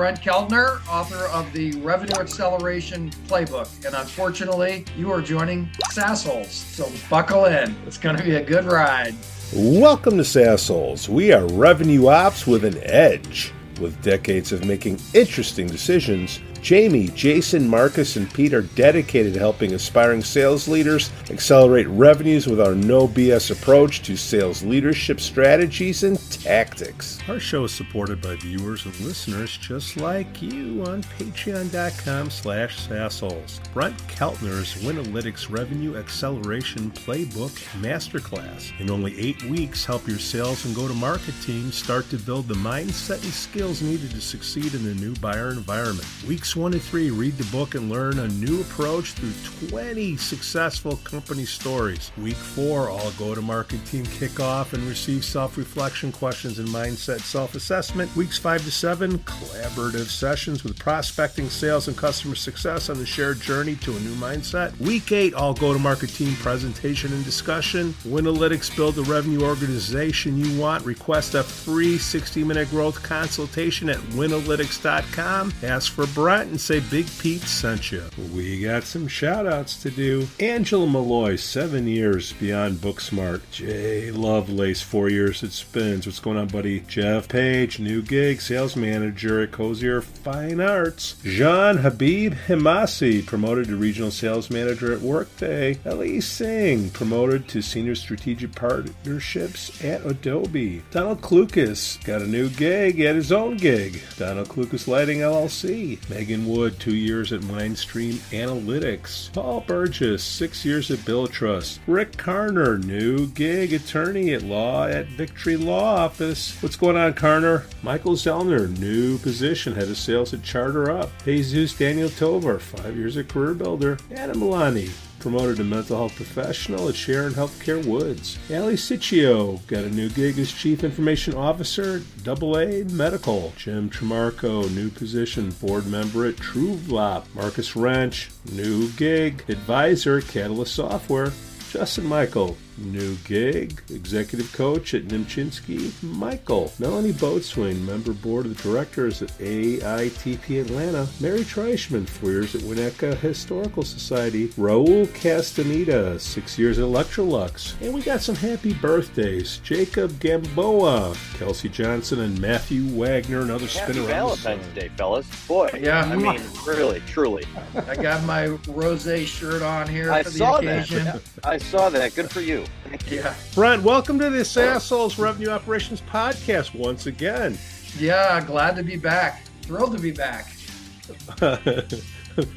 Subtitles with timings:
[0.00, 3.84] Brent Keltner, author of the Revenue Acceleration Playbook.
[3.84, 6.46] And unfortunately, you are joining Sassholes.
[6.46, 7.76] So buckle in.
[7.86, 9.14] It's going to be a good ride.
[9.52, 11.06] Welcome to Sassholes.
[11.06, 13.52] We are revenue ops with an edge.
[13.78, 19.72] With decades of making interesting decisions, Jamie, Jason, Marcus, and Pete are dedicated to helping
[19.72, 26.18] aspiring sales leaders accelerate revenues with our no BS approach to sales leadership strategies and
[26.30, 27.18] tactics.
[27.28, 33.60] Our show is supported by viewers and listeners just like you on patreon.com slash sassholes.
[33.72, 38.78] Brent Keltner's Winalytics Revenue Acceleration Playbook Masterclass.
[38.80, 43.22] In only eight weeks, help your sales and go-to-market teams start to build the mindset
[43.22, 46.06] and skills needed to succeed in the new buyer environment.
[46.26, 50.16] Weeks Weeks 1 to 3, read the book and learn a new approach through 20
[50.16, 52.10] successful company stories.
[52.18, 57.20] Week 4, all go to market team kickoff and receive self reflection questions and mindset
[57.20, 58.12] self assessment.
[58.16, 63.40] Weeks 5 to 7, collaborative sessions with prospecting, sales, and customer success on the shared
[63.40, 64.76] journey to a new mindset.
[64.80, 67.92] Week 8, all go to market team presentation and discussion.
[68.02, 70.84] Winalytics build the revenue organization you want.
[70.84, 75.54] Request a free 60 minute growth consultation at winalytics.com.
[75.62, 76.06] Ask for
[76.40, 78.02] And say Big Pete sent you.
[78.34, 80.26] We got some shout outs to do.
[80.40, 83.42] Angela Malloy, seven years beyond Booksmart.
[83.52, 86.06] Jay Lovelace, four years at Spins.
[86.06, 86.80] What's going on, buddy?
[86.80, 91.16] Jeff Page, new gig, sales manager at Cozier Fine Arts.
[91.22, 95.78] Jean Habib Himasi, promoted to regional sales manager at Workday.
[95.84, 100.82] Ellie Singh, promoted to senior strategic partnerships at Adobe.
[100.90, 104.02] Donald Klukas, got a new gig at his own gig.
[104.16, 105.98] Donald Klukas Lighting LLC.
[106.08, 109.32] Megan Megan Wood, two years at Mindstream Analytics.
[109.32, 111.80] Paul Burgess, six years at Billtrust.
[111.88, 116.56] Rick Carner, new gig attorney at law at Victory Law Office.
[116.62, 117.64] What's going on, Carner?
[117.82, 121.10] Michael Zellner, new position, head of sales at Charter Up.
[121.24, 123.98] Jesus Daniel Tovar, five years at Career Builder.
[124.14, 124.88] Adam Milani,
[125.20, 128.38] promoted to mental health professional at Sharon Healthcare Woods.
[128.50, 133.52] Ali Siccio got a new gig as Chief Information Officer, Double AA Medical.
[133.56, 137.24] Jim Tremarco, new position, board member at TrueVlop.
[137.34, 141.32] Marcus Wrench, new gig, advisor, Catalyst Software.
[141.70, 146.72] Justin Michael, New gig, executive coach at Nimchinsky, Michael.
[146.78, 151.06] Melanie Boatswain, member board of directors at AITP Atlanta.
[151.20, 154.48] Mary Treichman, four years at Winnetka Historical Society.
[154.50, 157.74] Raul Castaneda, six years at Electrolux.
[157.82, 159.58] And we got some happy birthdays.
[159.58, 164.06] Jacob Gamboa, Kelsey Johnson, and Matthew Wagner, another happy spinner.
[164.06, 165.26] Valentine's Day, fellas.
[165.46, 166.00] Boy, Yeah.
[166.04, 167.44] I mean, really, truly.
[167.88, 171.04] I got my rose shirt on here I for the saw occasion.
[171.04, 171.20] that.
[171.44, 172.14] I saw that.
[172.14, 172.59] Good for you.
[173.08, 173.34] Yeah.
[173.54, 177.58] Brent, welcome to this Assholes Revenue Operations Podcast once again.
[177.98, 178.40] Yeah.
[178.44, 179.44] Glad to be back.
[179.62, 180.46] Thrilled to be back.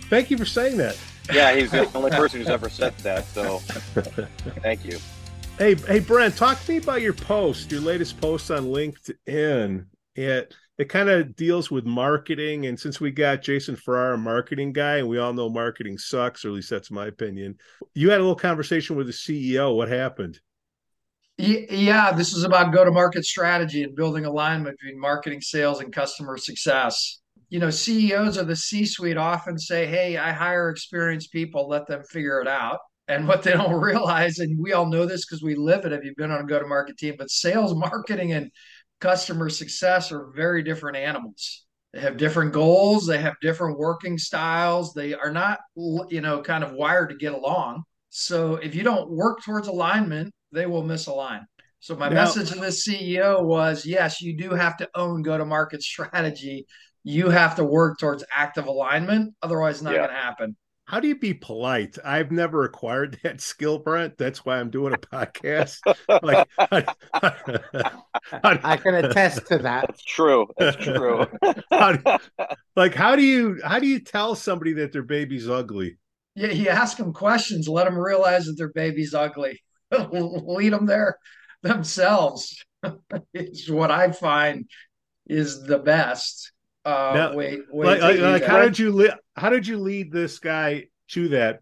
[0.09, 0.97] Thank you for saying that.
[1.31, 3.25] Yeah, he's the only person who's ever said that.
[3.25, 3.59] So,
[4.61, 4.99] thank you.
[5.57, 9.85] Hey, hey, Brent, talk to me about your post, your latest post on LinkedIn.
[10.15, 14.73] It it kind of deals with marketing, and since we got Jason Farrar, a marketing
[14.73, 17.57] guy, and we all know marketing sucks, or at least that's my opinion.
[17.93, 19.75] You had a little conversation with the CEO.
[19.75, 20.39] What happened?
[21.37, 25.93] Yeah, this is about go to market strategy and building alignment between marketing, sales, and
[25.93, 27.21] customer success.
[27.49, 31.87] You know, CEOs of the C suite often say, Hey, I hire experienced people, let
[31.87, 32.79] them figure it out.
[33.07, 36.03] And what they don't realize, and we all know this because we live it if
[36.03, 38.51] you've been on a go to market team, but sales, marketing, and
[39.03, 41.65] customer success are very different animals.
[41.91, 45.59] They have different goals, they have different working styles, they are not,
[46.09, 47.83] you know, kind of wired to get along.
[48.09, 51.41] So if you don't work towards alignment, they will misalign.
[51.81, 55.37] So my Now- message to this CEO was yes, you do have to own go
[55.37, 56.65] to market strategy.
[57.03, 59.35] You have to work towards active alignment.
[59.41, 60.07] Otherwise, it's not Yeah.
[60.07, 60.55] going to happen.
[60.85, 61.97] How do you be polite?
[62.03, 64.17] I've never acquired that skill, Brent.
[64.17, 65.77] That's why I'm doing a podcast.
[66.21, 66.93] Like, how,
[68.63, 69.85] I can attest to that.
[69.87, 70.47] That's true.
[70.57, 71.25] That's true.
[71.71, 72.17] how do-
[72.75, 75.97] like how do you how do you tell somebody that their baby's ugly?
[76.35, 79.61] Yeah, you ask them questions, let them realize that their baby's ugly.
[80.11, 81.17] Lead them there
[81.61, 82.63] themselves.
[83.33, 84.65] is what I find
[85.27, 86.51] is the best.
[86.85, 88.01] Uh, Now, wait, wait.
[88.01, 91.61] Like, like, like how did you li- how did you lead this guy to that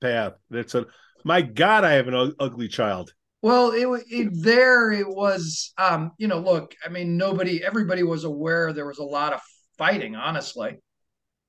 [0.00, 0.34] path?
[0.50, 0.86] That's a
[1.24, 3.12] my God, I have an u- ugly child.
[3.42, 5.72] Well, it, wa- it there it was.
[5.76, 9.40] Um, you know, look, I mean, nobody, everybody was aware there was a lot of
[9.76, 10.78] fighting, honestly,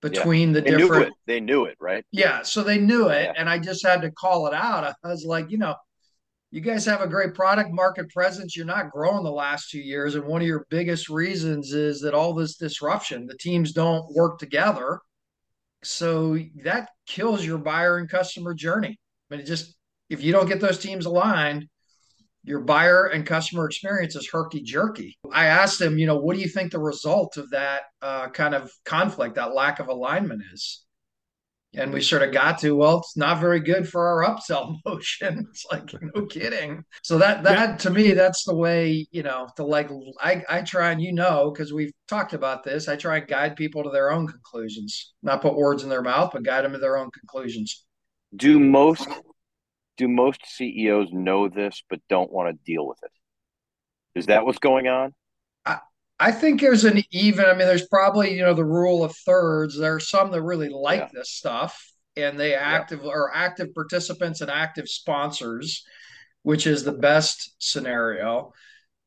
[0.01, 1.07] between the They knew different.
[1.07, 1.13] it.
[1.27, 2.03] They knew it, right?
[2.12, 3.33] Yeah, so they knew it, Yeah.
[3.38, 4.83] and I just had to call it out.
[5.03, 5.75] I was like, you know,
[6.51, 8.57] you guys have a great product market presence.
[8.57, 10.15] You're not growing the last two years.
[10.15, 14.38] And one of your biggest reasons is that all this disruption, the teams don't work
[14.38, 15.00] together.
[15.83, 19.00] So that kills your buyer and customer journey.
[19.31, 19.75] I mean, just,
[20.09, 21.68] if you don't get those teams aligned,
[22.44, 25.18] your buyer and customer experience is herky jerky.
[25.31, 28.56] I asked him, you know, what do you think the result of that uh, kind
[28.56, 30.83] of conflict, that lack of alignment is?
[31.73, 35.47] And we sort of got to well it's not very good for our upsell motion.
[35.50, 36.83] It's like no kidding.
[37.03, 37.75] So that that yeah.
[37.77, 39.89] to me that's the way you know to like
[40.19, 43.56] i i try and you know because we've talked about this i try and guide
[43.56, 45.13] people to their own conclusions.
[45.23, 47.85] Not put words in their mouth but guide them to their own conclusions.
[48.35, 49.07] Do most
[49.97, 53.12] do most ceos know this but don't want to deal with it?
[54.19, 55.13] Is that what's going on
[56.21, 57.45] I think there's an even.
[57.45, 59.77] I mean, there's probably you know the rule of thirds.
[59.77, 61.09] There are some that really like yeah.
[61.12, 63.09] this stuff, and they active yeah.
[63.09, 65.83] are active participants and active sponsors,
[66.44, 68.53] which is the best scenario.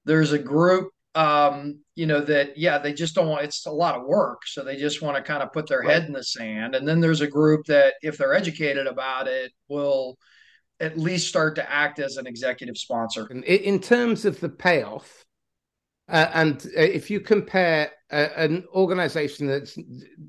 [0.04, 3.44] There's a group, um, you know, that yeah, they just don't want.
[3.44, 5.90] It's a lot of work, so they just want to kind of put their right.
[5.90, 6.74] head in the sand.
[6.74, 10.18] And then there's a group that, if they're educated about it, will
[10.80, 13.28] at least start to act as an executive sponsor.
[13.28, 15.24] In terms of the payoff
[16.08, 19.78] uh, and uh, if you compare uh, an organization that's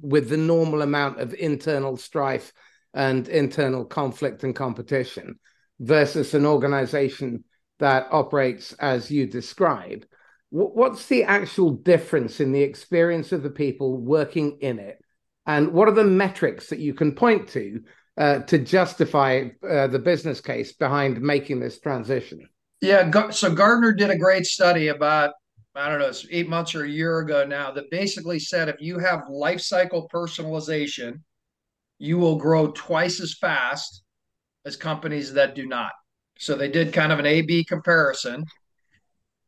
[0.01, 2.53] with the normal amount of internal strife
[2.93, 5.37] and internal conflict and competition
[5.79, 7.43] versus an organization
[7.79, 10.05] that operates as you describe,
[10.49, 14.97] what's the actual difference in the experience of the people working in it?
[15.45, 17.81] And what are the metrics that you can point to
[18.17, 22.47] uh, to justify uh, the business case behind making this transition?
[22.79, 25.31] Yeah, so Gartner did a great study about
[25.75, 28.79] I don't know, it's eight months or a year ago now that basically said if
[28.79, 31.19] you have life cycle personalization,
[31.99, 34.03] you will grow twice as fast
[34.65, 35.91] as companies that do not.
[36.37, 38.45] So they did kind of an A B comparison.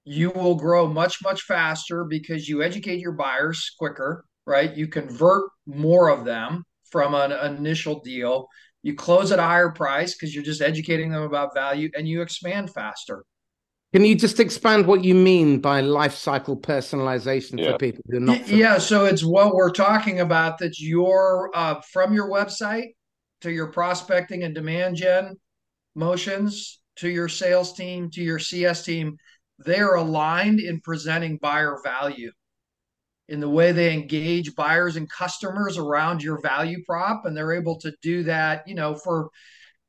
[0.03, 4.75] You will grow much, much faster because you educate your buyers quicker, right?
[4.75, 8.47] You convert more of them from an initial deal.
[8.83, 12.21] You close at a higher price because you're just educating them about value and you
[12.21, 13.25] expand faster.
[13.97, 17.71] Can you just expand what you mean by life cycle personalization yeah.
[17.71, 18.47] for people who are not?
[18.47, 20.59] Yeah, so it's what we're talking about.
[20.59, 22.89] That your uh, from your website
[23.41, 25.38] to your prospecting and demand gen
[25.95, 29.17] motions to your sales team to your CS team,
[29.57, 32.29] they're aligned in presenting buyer value
[33.27, 37.79] in the way they engage buyers and customers around your value prop, and they're able
[37.79, 38.61] to do that.
[38.67, 39.31] You know, for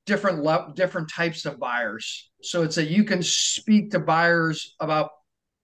[0.07, 2.28] different le- different types of buyers.
[2.43, 5.11] So it's that you can speak to buyers about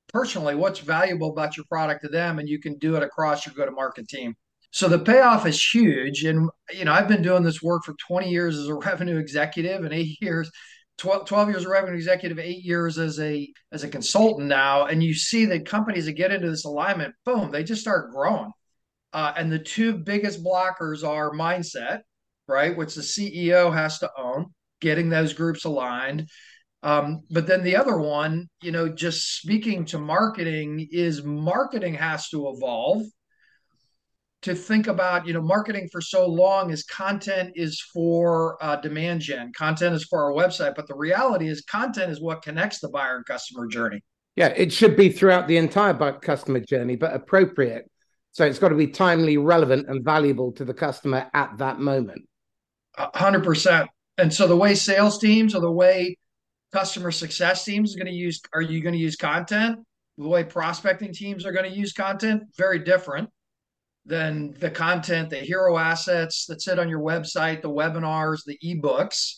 [0.09, 3.55] personally what's valuable about your product to them, and you can do it across your
[3.55, 4.35] go-to-market team.
[4.71, 6.25] So the payoff is huge.
[6.25, 9.85] And you know, I've been doing this work for 20 years as a revenue executive
[9.85, 10.50] and eight years
[10.99, 15.03] 12, 12, years of revenue executive, eight years as a as a consultant now, and
[15.03, 18.50] you see that companies that get into this alignment, boom, they just start growing.
[19.12, 22.00] Uh, and the two biggest blockers are mindset,
[22.49, 22.77] right?
[22.77, 24.47] Which the CEO has to own,
[24.81, 26.29] getting those groups aligned.
[26.84, 32.29] Um, but then the other one, you know, just speaking to marketing is marketing has
[32.29, 33.06] to evolve
[34.43, 39.22] to think about, you know, marketing for so long is content is for uh, demand
[39.22, 40.74] gen, content is for our website.
[40.76, 44.03] But the reality is, content is what connects the buyer and customer journey.
[44.36, 47.91] Yeah, it should be throughout the entire customer journey, but appropriate.
[48.32, 52.29] So it's got to be timely, relevant, and valuable to the customer at that moment.
[52.98, 53.86] 100%.
[54.19, 56.19] And so the way sales teams or the way
[56.75, 59.79] customer success teams are going to use, are you going to use content?
[60.19, 63.31] The way prospecting teams are going to use content, very different
[64.05, 69.37] than the content, the hero assets that sit on your website, the webinars, the ebooks.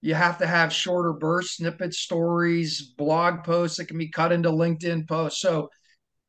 [0.00, 4.50] You have to have shorter burst snippet stories, blog posts that can be cut into
[4.50, 5.40] LinkedIn posts.
[5.40, 5.70] So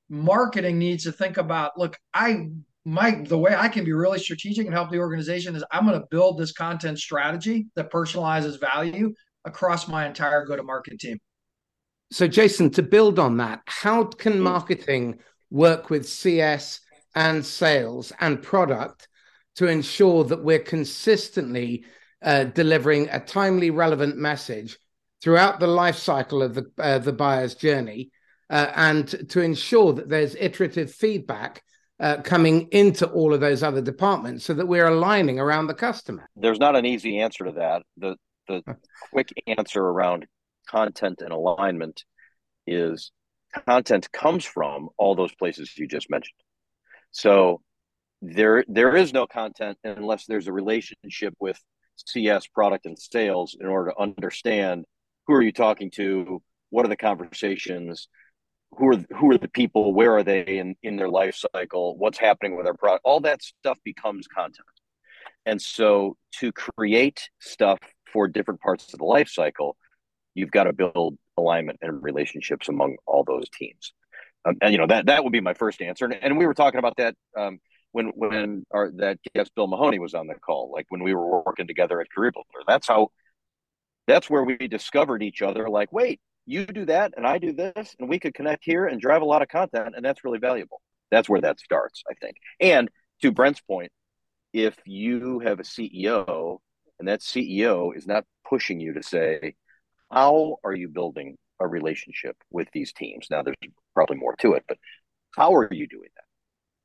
[0.10, 2.50] marketing needs to think about look, I
[2.86, 6.00] my the way I can be really strategic and help the organization is I'm going
[6.00, 9.12] to build this content strategy that personalizes value
[9.46, 11.20] across my entire go to market team.
[12.12, 16.82] So, Jason, to build on that, how can marketing work with CS
[17.16, 19.08] and sales and product
[19.56, 21.86] to ensure that we're consistently
[22.22, 24.78] uh, delivering a timely, relevant message
[25.22, 28.12] throughout the life cycle of the uh, the buyer's journey,
[28.50, 31.64] uh, and to ensure that there's iterative feedback
[32.00, 36.30] uh, coming into all of those other departments so that we're aligning around the customer?
[36.36, 37.84] There's not an easy answer to that.
[37.98, 38.64] The the
[39.12, 40.26] quick answer around
[40.68, 42.04] content and alignment
[42.68, 43.12] is
[43.68, 46.40] content comes from all those places you just mentioned.
[47.12, 47.62] So
[48.22, 51.60] there there is no content unless there's a relationship with
[51.96, 54.86] CS product and sales in order to understand
[55.28, 56.42] who are you talking to?
[56.70, 58.08] What are the conversations?
[58.78, 59.94] Who are who are the people?
[59.94, 61.98] Where are they in in their life cycle?
[61.98, 63.02] What's happening with our product?
[63.06, 64.68] All that stuff becomes content.
[65.46, 67.80] And so to create stuff
[68.16, 69.76] for different parts of the life cycle,
[70.36, 73.92] you've got to build alignment and relationships among all those teams.
[74.46, 76.06] Um, and you know that that would be my first answer.
[76.06, 77.60] And, and we were talking about that um,
[77.92, 81.44] when when our that guest Bill Mahoney was on the call, like when we were
[81.44, 82.64] working together at Career Builder.
[82.66, 83.10] That's how.
[84.08, 85.68] That's where we discovered each other.
[85.68, 89.02] Like, wait, you do that, and I do this, and we could connect here and
[89.02, 90.80] drive a lot of content, and that's really valuable.
[91.10, 92.38] That's where that starts, I think.
[92.60, 92.88] And
[93.24, 93.92] to Brent's point,
[94.54, 96.60] if you have a CEO
[97.00, 99.56] and that CEO is not pushing you to say,
[100.12, 103.28] how are you building a relationship with these teams?
[103.30, 103.56] Now, there's
[103.94, 104.78] probably more to it, but
[105.36, 106.24] how are you doing that?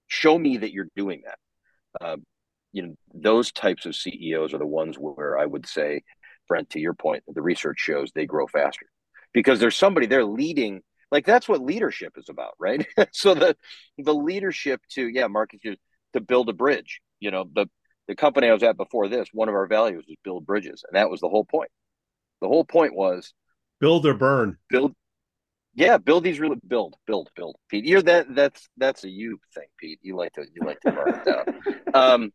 [0.09, 2.05] Show me that you're doing that.
[2.05, 2.25] Um,
[2.73, 6.02] you know, those types of CEOs are the ones where I would say,
[6.49, 8.87] Brent, to your point, the research shows they grow faster
[9.33, 10.81] because there's somebody there leading.
[11.11, 12.87] Like that's what leadership is about, right?
[13.12, 13.57] so the
[13.99, 15.61] the leadership to yeah, Marcus
[16.12, 17.00] to build a bridge.
[17.19, 17.67] You know, the
[18.09, 20.97] the company I was at before this, one of our values was build bridges, and
[20.97, 21.71] that was the whole point.
[22.40, 23.33] The whole point was
[23.80, 24.59] build or burn.
[24.69, 24.95] Build,
[25.75, 27.57] yeah, build these really build, build, build.
[27.69, 28.35] Pete, you're that.
[28.35, 29.99] That's that's a you thing, Pete.
[30.02, 31.45] You like to you like to burn it down.
[31.92, 32.33] Um,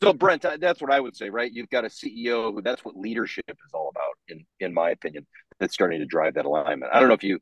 [0.00, 1.52] so Brent, that's what I would say, right?
[1.52, 5.26] You've got a CEO who that's what leadership is all about, in in my opinion.
[5.58, 6.92] That's starting to drive that alignment.
[6.94, 7.40] I don't know if you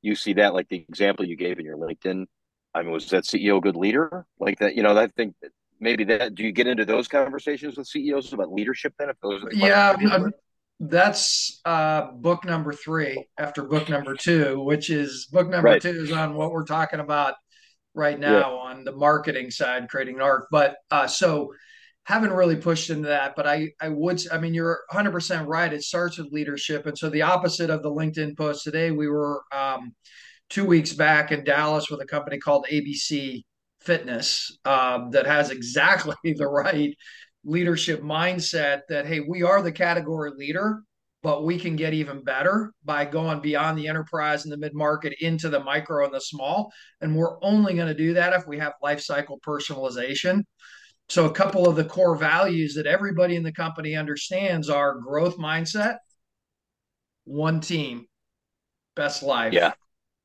[0.00, 2.26] you see that like the example you gave in your LinkedIn.
[2.74, 4.26] I mean, was that CEO a good leader?
[4.38, 5.34] Like that, you know, I think
[5.80, 6.34] maybe that.
[6.34, 9.10] Do you get into those conversations with CEOs about leadership then?
[9.10, 9.96] If those, yeah,
[10.80, 15.82] that's uh, book number three after book number two, which is book number right.
[15.82, 17.34] two is on what we're talking about
[17.94, 18.44] right now yeah.
[18.44, 20.46] on the marketing side, creating an arc.
[20.50, 21.52] But uh, so
[22.04, 25.72] haven't really pushed into that, but I I would I mean you're 100 percent right.
[25.72, 29.42] It starts with leadership, and so the opposite of the LinkedIn post today, we were
[29.52, 29.94] um,
[30.48, 33.42] two weeks back in Dallas with a company called ABC
[33.88, 36.94] Fitness um, that has exactly the right
[37.42, 40.82] leadership mindset that hey we are the category leader
[41.22, 45.48] but we can get even better by going beyond the enterprise and the mid-market into
[45.48, 46.72] the micro and the small.
[47.00, 50.44] And we're only going to do that if we have life cycle personalization.
[51.08, 55.38] So a couple of the core values that everybody in the company understands are growth
[55.38, 55.96] mindset
[57.24, 58.06] one team
[58.94, 59.52] best life.
[59.52, 59.72] Yeah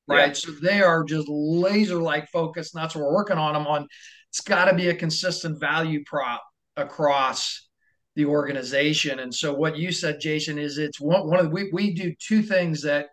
[0.07, 0.33] right yeah.
[0.33, 3.87] so they are just laser like focused and that's what we're working on them on
[4.29, 6.43] it's got to be a consistent value prop
[6.75, 7.67] across
[8.15, 9.19] the organization.
[9.19, 12.13] And so what you said, Jason, is it's one, one of the, we, we do
[12.19, 13.09] two things that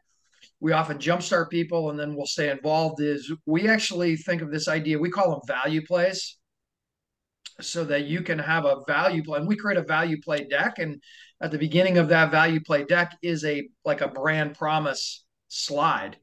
[0.61, 4.69] we often jumpstart people and then we'll stay involved is we actually think of this
[4.69, 6.39] idea, we call them value plays
[7.61, 9.39] so that you can have a value play.
[9.39, 10.79] And we create a value play deck.
[10.79, 11.03] And
[11.43, 16.17] at the beginning of that value play deck is a like a brand promise slide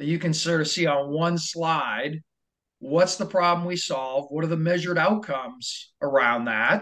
[0.00, 2.22] that you can sort of see on one slide
[2.78, 4.28] what's the problem we solve?
[4.30, 6.80] What are the measured outcomes around that?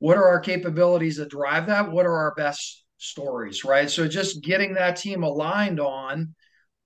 [0.00, 1.92] What are our capabilities that drive that?
[1.92, 3.88] What are our best stories right?
[3.88, 6.34] So just getting that team aligned on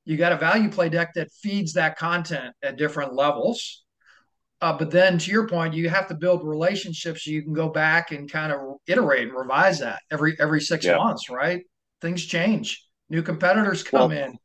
[0.05, 3.83] you got a value play deck that feeds that content at different levels.
[4.61, 7.71] Uh, but then to your point you have to build relationships so you can go
[7.71, 10.99] back and kind of iterate and revise that every every six yeah.
[10.99, 11.63] months right?
[12.03, 12.87] Things change.
[13.09, 14.39] New competitors come well, in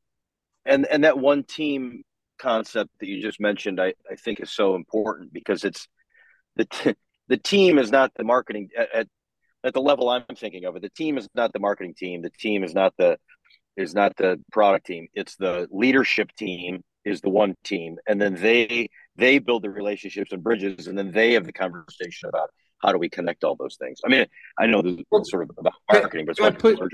[0.68, 2.04] and and that one team
[2.38, 5.88] concept that you just mentioned, I, I think is so important because it's
[6.56, 6.96] the t-
[7.28, 9.08] the team is not the marketing at, at,
[9.64, 10.82] at the level I'm thinking of it.
[10.82, 12.22] The team is not the marketing team.
[12.22, 13.18] The team is not the
[13.76, 15.08] is not the product team.
[15.14, 20.32] It's the leadership team is the one team, and then they they build the relationships
[20.32, 23.78] and bridges, and then they have the conversation about how do we connect all those
[23.78, 24.00] things.
[24.06, 24.26] I mean,
[24.60, 26.94] I know this is sort of about marketing, but it's put,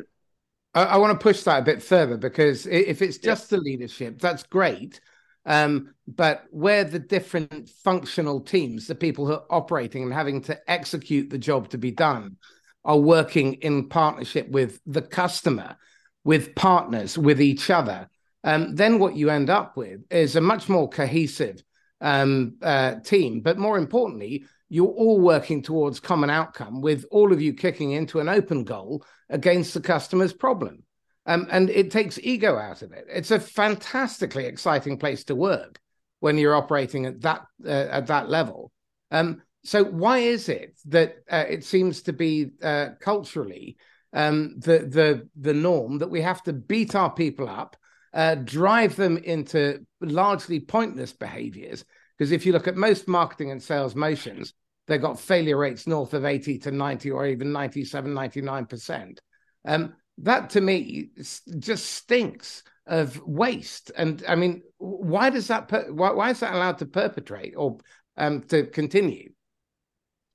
[0.74, 3.58] I, I, want to push that a bit further because if it's just yeah.
[3.58, 5.00] the leadership, that's great.
[5.46, 10.72] Um, but where the different functional teams, the people who are operating and having to
[10.72, 12.38] execute the job to be done,
[12.86, 15.78] are working in partnership with the customer,
[16.24, 18.10] with partners, with each other,
[18.44, 21.64] um, then what you end up with is a much more cohesive
[22.02, 23.42] um, uh, team.
[23.42, 28.20] But more importantly, you're all working towards common outcome with all of you kicking into
[28.20, 30.82] an open goal against the customer's problem.
[31.28, 33.06] Um, and it takes ego out of it.
[33.08, 35.80] It's a fantastically exciting place to work
[36.22, 38.72] when you're operating at that uh, at that level.
[39.12, 43.78] Um, so why is it that uh, it seems to be uh, culturally
[44.12, 47.78] um, the the the norm that we have to beat our people up,
[48.12, 51.86] uh, drive them into largely pointless behaviors?
[52.18, 54.54] Because if you look at most marketing and sales motions,
[54.88, 59.18] they've got failure rates north of 80 to 90 or even 97, 99%.
[59.66, 63.92] Um, that to me just stinks of waste.
[63.96, 65.68] And I mean, why does that?
[65.68, 67.80] Per- why, why is that allowed to perpetrate or
[68.18, 69.32] um, to continue?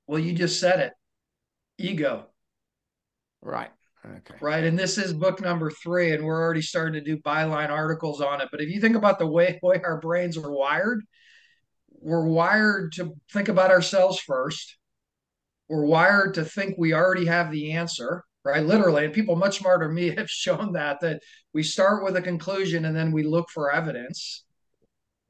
[0.07, 0.93] Well, you just said it.
[1.77, 2.27] Ego.
[3.41, 3.69] Right.
[4.05, 4.35] Okay.
[4.41, 4.63] Right.
[4.63, 8.41] And this is book number three, and we're already starting to do byline articles on
[8.41, 8.49] it.
[8.51, 11.03] But if you think about the way, way our brains are wired,
[12.01, 14.77] we're wired to think about ourselves first.
[15.67, 18.65] We're wired to think we already have the answer right?
[18.65, 21.21] Literally, and people much smarter than me have shown that that
[21.53, 24.45] we start with a conclusion and then we look for evidence.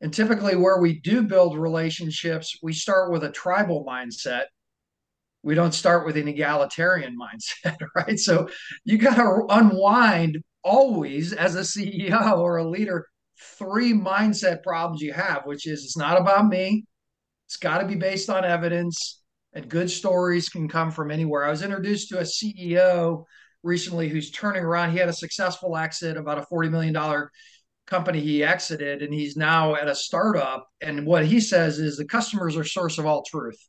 [0.02, 4.44] And typically, where we do build relationships, we start with a tribal mindset.
[5.44, 7.18] We don't start with an egalitarian
[7.66, 8.18] mindset, right?
[8.18, 8.50] So
[8.86, 13.08] you got to unwind always as a CEO or a leader
[13.40, 16.86] three mindset problems you have, which is it's not about me.
[17.48, 19.22] It's got to be based on evidence
[19.54, 21.44] and good stories can come from anywhere.
[21.44, 23.24] I was introduced to a CEO
[23.64, 24.92] recently who's turning around.
[24.92, 27.28] He had a successful exit, about a $40 million
[27.88, 30.68] company he exited, and he's now at a startup.
[30.82, 33.60] And what he says is the customers are source of all truth.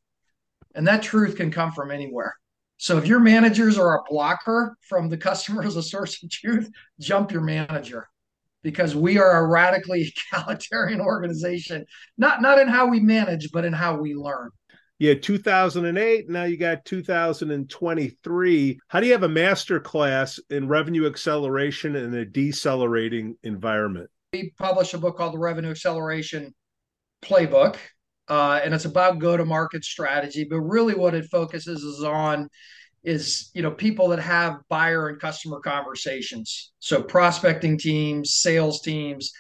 [0.75, 2.35] And that truth can come from anywhere.
[2.77, 6.71] So if your managers are a blocker from the customer as a source of truth,
[6.99, 8.07] jump your manager
[8.63, 11.85] because we are a radically egalitarian organization,
[12.19, 14.51] not not in how we manage, but in how we learn.
[15.01, 21.07] Yeah, 2008 now you got 2023 how do you have a master class in revenue
[21.07, 24.11] acceleration in a decelerating environment?
[24.35, 26.55] We published a book called the revenue acceleration
[27.23, 27.77] playbook
[28.29, 32.51] uh, and it's about go to market strategy but really what it focuses is on
[33.03, 36.73] is you know people that have buyer and customer conversations.
[36.79, 39.33] So prospecting teams sales teams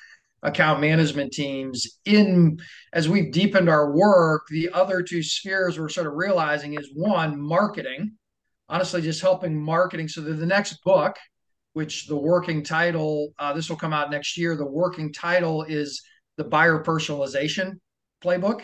[0.42, 1.98] account management teams.
[2.06, 2.58] In
[2.92, 7.40] as we've deepened our work the other two spheres we're sort of realizing is one
[7.40, 8.12] marketing.
[8.68, 10.08] Honestly just helping marketing.
[10.08, 11.16] So that the next book
[11.72, 16.02] which the working title uh, this will come out next year the working title is
[16.36, 17.74] the buyer personalization
[18.24, 18.62] playbook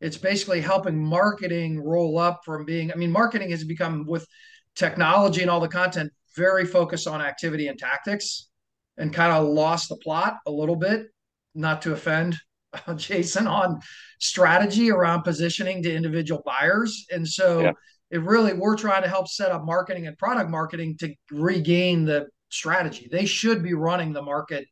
[0.00, 4.26] it's basically helping marketing roll up from being i mean marketing has become with
[4.74, 8.48] technology and all the content very focused on activity and tactics
[8.96, 11.06] and kind of lost the plot a little bit,
[11.54, 12.36] not to offend
[12.96, 13.80] Jason on
[14.20, 17.06] strategy around positioning to individual buyers.
[17.10, 17.72] And so yeah.
[18.10, 22.26] it really, we're trying to help set up marketing and product marketing to regain the
[22.50, 23.08] strategy.
[23.10, 24.66] They should be running the market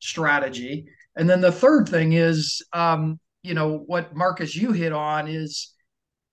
[0.00, 0.86] strategy.
[1.16, 5.72] And then the third thing is, um, you know, what Marcus you hit on is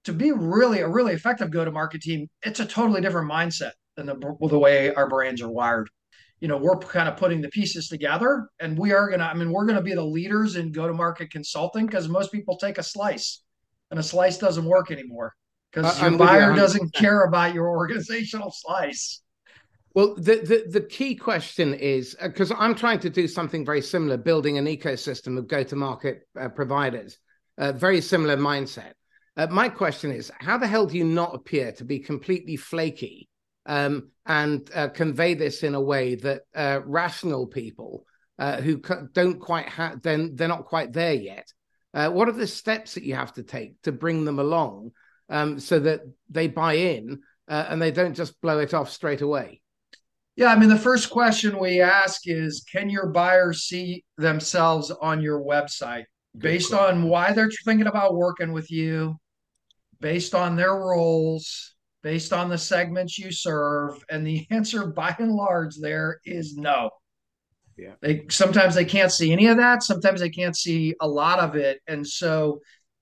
[0.06, 2.28] to be really a really effective go to market team.
[2.43, 5.89] It's a totally different mindset than the, the way our brains are wired
[6.39, 9.34] you know we're kind of putting the pieces together and we are going to i
[9.34, 12.58] mean we're going to be the leaders in go to market consulting because most people
[12.58, 13.43] take a slice
[13.91, 15.34] and a slice doesn't work anymore
[15.72, 19.22] because your buyer doesn't care about your organizational slice
[19.93, 23.82] well the the, the key question is because uh, i'm trying to do something very
[23.82, 27.17] similar building an ecosystem of go to market uh, providers
[27.58, 28.93] uh, very similar mindset
[29.38, 33.30] uh, my question is how the hell do you not appear to be completely flaky
[33.65, 36.41] um, and uh, convey this in a way that
[36.86, 38.06] rational people
[38.39, 38.82] who
[39.13, 41.52] don't quite have, then they're not quite there yet.
[41.91, 44.91] What are the steps that you have to take to bring them along
[45.30, 49.62] um, so that they buy in and they don't just blow it off straight away?
[50.39, 55.21] Yeah, I mean, the first question we ask is Can your buyers see themselves on
[55.21, 56.06] your website
[56.38, 59.17] based on why they're thinking about working with you,
[59.99, 64.02] based on their roles, based on the segments you serve?
[64.10, 66.89] And the answer by and large there is no.
[67.78, 67.95] Yeah.
[68.02, 69.84] They sometimes they can't see any of that.
[69.84, 71.82] Sometimes they can't see a lot of it.
[71.86, 72.62] And so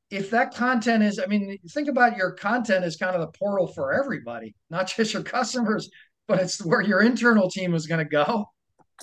[0.10, 3.68] if that content is, I mean, think about your content as kind of the portal
[3.68, 5.92] for everybody, not just your customers,
[6.28, 8.46] but it's where your internal team is going to go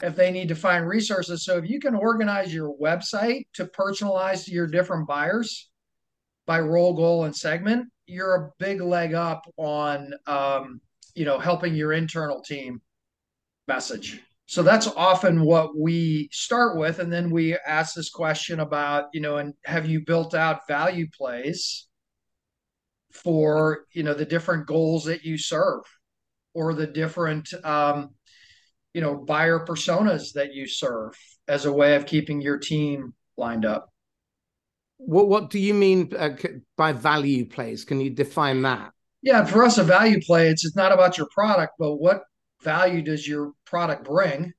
[0.02, 1.44] if they need to find resources.
[1.44, 5.70] So if you can organize your website to personalize to your different buyers
[6.46, 10.80] by role, goal, and segment, you're a big leg up on um,
[11.14, 12.80] you know helping your internal team
[13.68, 19.06] message so that's often what we start with and then we ask this question about
[19.14, 21.86] you know and have you built out value plays
[23.10, 25.82] for you know the different goals that you serve
[26.54, 28.10] or the different um,
[28.94, 31.12] you know buyer personas that you serve
[31.48, 33.90] as a way of keeping your team lined up
[35.06, 36.36] what what do you mean uh,
[36.76, 37.84] by value plays?
[37.84, 38.92] Can you define that?
[39.22, 42.22] Yeah, for us, a value play it's it's not about your product, but what
[42.62, 44.52] value does your product bring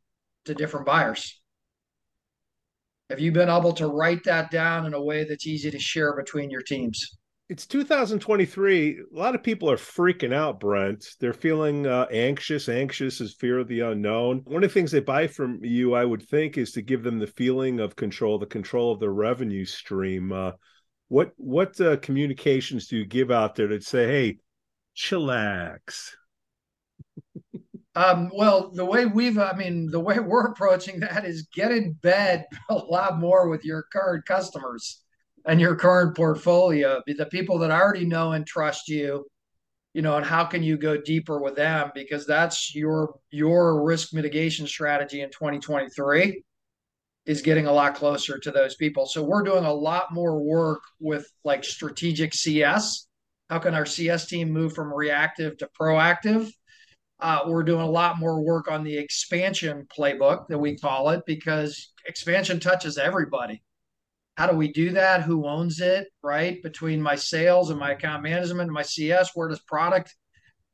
[0.45, 1.41] to different buyers?
[3.09, 6.15] Have you been able to write that down in a way that's easy to share
[6.15, 7.17] between your teams?
[7.47, 8.99] It's 2023.
[8.99, 11.05] A lot of people are freaking out, Brent.
[11.19, 12.67] They're feeling uh, anxious.
[12.67, 14.41] Anxious is fear of the unknown.
[14.45, 17.19] One of the things they buy from you, I would think, is to give them
[17.19, 20.31] the feeling of control, the control of their revenue stream.
[20.31, 20.51] Uh,
[21.07, 24.37] what what uh, communications do you give out there to say, "Hey,
[24.95, 26.11] chillax"?
[27.97, 31.93] Um, well, the way we've, I mean, the way we're approaching that is get in
[31.93, 35.04] bed a lot more with your current customers
[35.45, 39.25] and your current portfolio, the people that already know and trust you,
[39.93, 41.91] you know, and how can you go deeper with them?
[41.93, 46.43] Because that's your your risk mitigation strategy in 2023
[47.25, 49.05] is getting a lot closer to those people.
[49.05, 53.07] So we're doing a lot more work with like strategic CS.
[53.49, 56.51] How can our CS team move from reactive to proactive?
[57.19, 61.23] Uh, we're doing a lot more work on the expansion playbook that we call it
[61.25, 63.61] because expansion touches everybody
[64.35, 65.23] how do we do that?
[65.23, 66.61] Who owns it, right?
[66.61, 70.13] Between my sales and my account management and my CS, where does product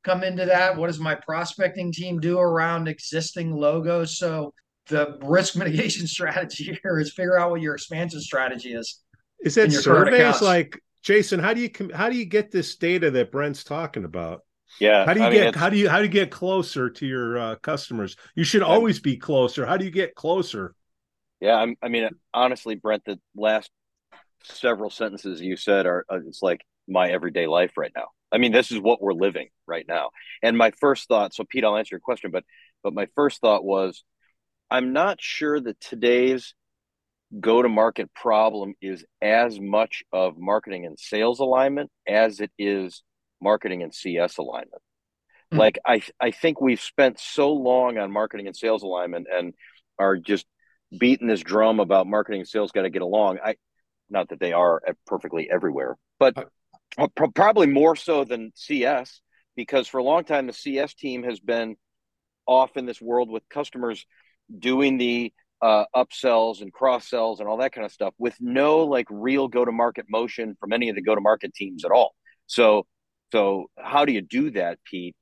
[0.04, 0.78] come into that?
[0.78, 4.17] What does my prospecting team do around existing logos?
[4.17, 4.54] So
[4.88, 9.00] the risk mitigation strategy here is figure out what your expansion strategy is.
[9.43, 11.39] Is that surveys like Jason?
[11.39, 14.41] How do you how do you get this data that Brent's talking about?
[14.80, 15.06] Yeah.
[15.06, 17.06] How do you I get mean, how do you how do you get closer to
[17.06, 18.15] your uh, customers?
[18.36, 19.65] You should always be closer.
[19.65, 20.76] How do you get closer?
[21.41, 23.69] Yeah, I'm, i mean, honestly, Brent, the last
[24.43, 28.08] several sentences you said are uh, it's like my everyday life right now.
[28.32, 30.12] I mean, this is what we're living right now.
[30.41, 32.45] And my first thought, so Pete, I'll answer your question, but
[32.84, 34.04] but my first thought was,
[34.69, 36.54] I'm not sure that today's
[37.39, 43.04] go to market problem is as much of marketing and sales alignment as it is
[43.41, 44.82] marketing and CS alignment.
[45.51, 45.60] Mm-hmm.
[45.60, 49.54] Like I I think we've spent so long on marketing and sales alignment and
[49.97, 50.45] are just
[50.97, 53.39] beating this drum about marketing and sales got to get along.
[53.43, 53.56] I,
[54.10, 56.49] not that they are perfectly everywhere, but
[57.36, 59.21] probably more so than CS
[59.56, 61.75] because for a long time the CS team has been
[62.45, 64.06] off in this world with customers
[64.58, 68.80] doing the uh, upsells and cross sells and all that kind of stuff with no
[68.80, 71.91] like real go to market motion from any of the go to market teams at
[71.91, 72.13] all.
[72.47, 72.88] So,
[73.32, 75.15] so how do you do that, Pete?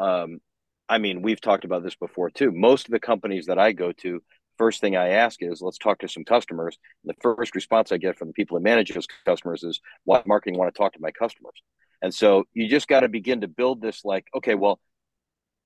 [0.00, 0.40] Um,
[0.88, 2.50] I mean, we've talked about this before too.
[2.50, 4.22] Most of the companies that I go to
[4.58, 6.78] first thing I ask is, let's talk to some customers.
[7.04, 10.22] And the first response I get from the people that manage those customers is, why
[10.26, 11.62] marketing want to talk to my customers?
[12.02, 14.80] And so you just got to begin to build this like, okay, well,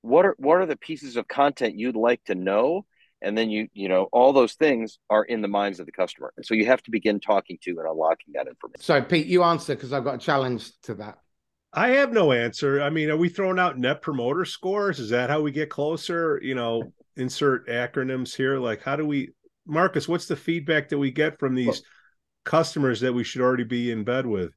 [0.03, 2.85] what are what are the pieces of content you'd like to know?
[3.23, 6.33] And then you, you know, all those things are in the minds of the customer.
[6.37, 8.83] And so you have to begin talking to and unlocking that information.
[8.83, 11.19] So Pete, you answer because I've got a challenge to that.
[11.73, 12.83] I have no answer.
[12.83, 15.01] I mean, are we throwing out net promoter scores?
[15.01, 16.39] Is that how we get closer?
[16.43, 18.59] You know, insert acronyms here.
[18.59, 19.31] Like, how do we,
[19.67, 20.09] Marcus?
[20.09, 21.81] What's the feedback that we get from these well,
[22.45, 24.53] customers that we should already be in bed with?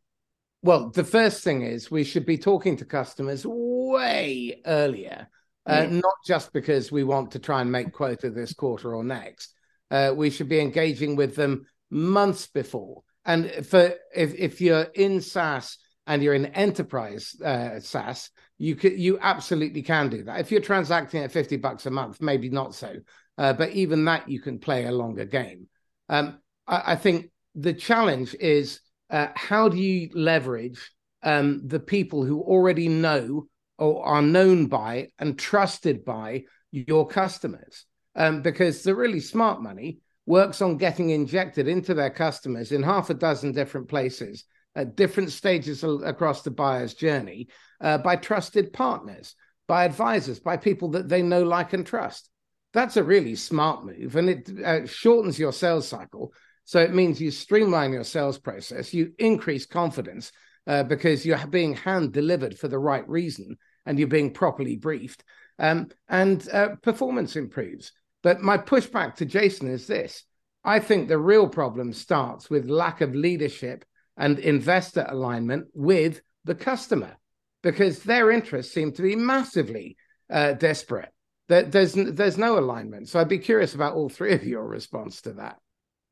[0.62, 5.28] Well, the first thing is we should be talking to customers way earlier,
[5.65, 9.54] uh, not just because we want to try and make quota this quarter or next.
[9.89, 13.04] Uh, we should be engaging with them months before.
[13.26, 15.78] And for if if you're in SaaS
[16.10, 20.39] and you're in enterprise uh, SaaS, you could you absolutely can do that.
[20.39, 22.95] If you're transacting at 50 bucks a month, maybe not so.
[23.38, 25.67] Uh, but even that you can play a longer game.
[26.10, 30.91] Um, I, I, think the challenge is uh, how do you leverage
[31.24, 37.86] um, the people who already know or are known by and trusted by your customers?
[38.15, 43.12] Um, because the really smart money works on getting injected into their customers in half
[43.12, 44.43] a dozen different places
[44.80, 47.50] at different stages across the buyer's journey
[47.82, 49.36] uh, by trusted partners,
[49.68, 52.30] by advisors, by people that they know, like, and trust.
[52.72, 56.34] That's a really smart move, and it uh, shortens your sales cycle.
[56.63, 60.32] So it means you streamline your sales process, you increase confidence
[60.65, 65.24] uh, because you're being hand delivered for the right reason and you're being properly briefed,
[65.58, 67.92] um, and uh, performance improves.
[68.24, 70.24] But my pushback to Jason is this
[70.63, 73.84] I think the real problem starts with lack of leadership
[74.20, 77.18] and investor alignment with the customer
[77.64, 79.98] because their interests seem to be massively
[80.30, 81.10] uh, desperate.
[81.48, 83.10] there's there's no alignment.
[83.10, 85.58] So I'd be curious about all three of your response to that.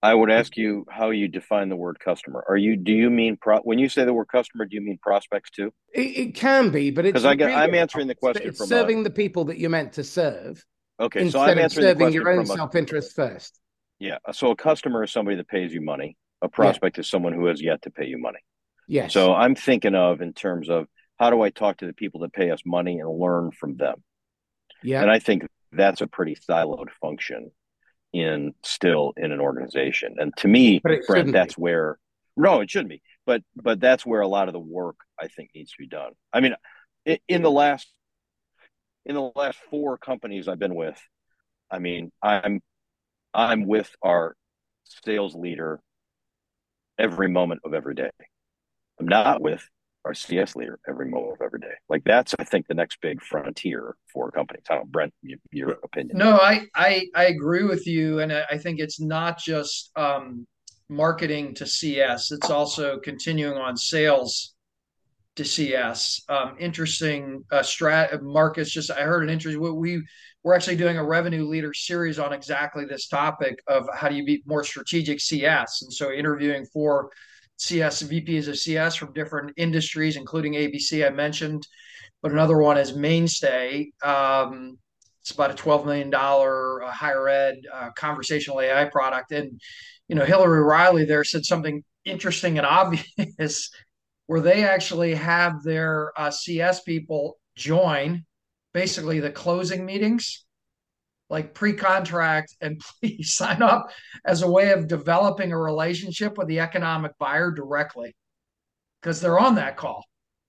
[0.02, 2.43] I would ask you how you define the word customer.
[2.48, 4.65] Are you do you mean pro, when you say the word customer?
[4.65, 5.74] Do you mean prospects too?
[5.93, 8.67] It, it can be, but it's because I really I'm answering the question it's from
[8.67, 10.63] serving a, the people that you're meant to serve.
[11.00, 13.60] Okay, so I'm answering serving your own self interest first.
[14.00, 16.15] Yeah, so a customer is somebody that pays you money.
[16.41, 17.02] A prospect yeah.
[17.02, 18.39] is someone who has yet to pay you money.
[18.88, 19.13] Yes.
[19.13, 22.34] So I'm thinking of in terms of how do I talk to the people that
[22.34, 24.04] pay us money and learn from them?
[24.84, 25.02] Yeah.
[25.02, 27.52] And I think that's a pretty siloed function
[28.13, 30.15] in still in an organization.
[30.19, 31.62] And to me, Brent, that's be.
[31.62, 31.97] where
[32.36, 33.02] no, it shouldn't be.
[33.26, 36.12] but but that's where a lot of the work I think needs to be done.
[36.32, 36.56] I mean,
[37.28, 37.88] in the last
[39.06, 41.00] in the last four companies I've been with,
[41.69, 42.62] I mean, I'm
[43.34, 44.36] I'm with our
[45.04, 45.82] sales leader
[46.97, 48.10] every moment of every day.
[48.99, 49.67] I'm not with
[50.05, 51.73] our CS leader every moment of every day.
[51.89, 54.63] Like that's, I think, the next big frontier for companies.
[54.69, 56.17] I don't, Brent, you, your opinion?
[56.17, 60.47] No, I, I I agree with you, and I think it's not just um,
[60.89, 64.55] marketing to CS; it's also continuing on sales
[65.36, 66.21] to CS.
[66.29, 68.21] Um, interesting uh, strat.
[68.21, 69.62] Marcus just I heard an interesting.
[69.62, 70.03] What we
[70.47, 74.23] we're actually doing a revenue leader series on exactly this topic of how do you
[74.23, 77.10] be more strategic CS, and so interviewing for
[77.57, 81.67] CS VPs of CS from different industries, including ABC I mentioned,
[82.21, 83.91] but another one is Mainstay.
[84.01, 84.77] Um,
[85.19, 89.60] it's about a twelve million dollar uh, higher ed uh, conversational AI product, and
[90.07, 93.69] you know Hillary Riley there said something interesting and obvious
[94.27, 98.23] where they actually have their uh, CS people join
[98.73, 100.45] basically the closing meetings
[101.30, 103.89] like pre-contract and please sign up
[104.25, 108.15] as a way of developing a relationship with the economic buyer directly
[109.01, 110.03] because they're on that call.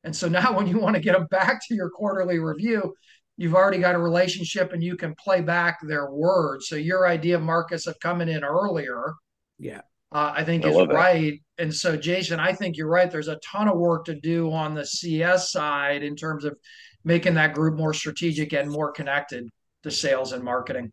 [0.05, 2.95] And so now when you want to get them back to your quarterly review
[3.39, 6.67] you've already got a relationship and you can play back their words.
[6.67, 9.15] So your idea marcus of coming in earlier
[9.61, 9.81] yeah.
[10.13, 11.41] uh, i think I is right.
[11.57, 13.11] And so jason i think you're right.
[13.11, 16.57] There's a ton of work to do on the cs side in terms of
[17.05, 19.49] making that group more strategic and more connected
[19.83, 20.93] to sales and marketing.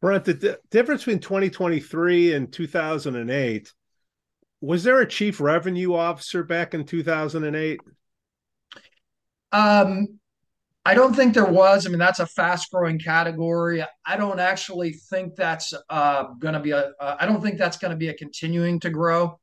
[0.00, 3.72] Brent, the d- difference between 2023 and 2008
[4.62, 7.80] was there a chief revenue officer back in 2008?
[9.52, 10.20] Um,
[10.84, 11.86] I don't think there was.
[11.86, 13.84] I mean, that's a fast growing category.
[14.06, 16.92] I don't actually think that's uh, going to be a.
[17.00, 19.38] Uh, I don't think that's going to be a continuing to grow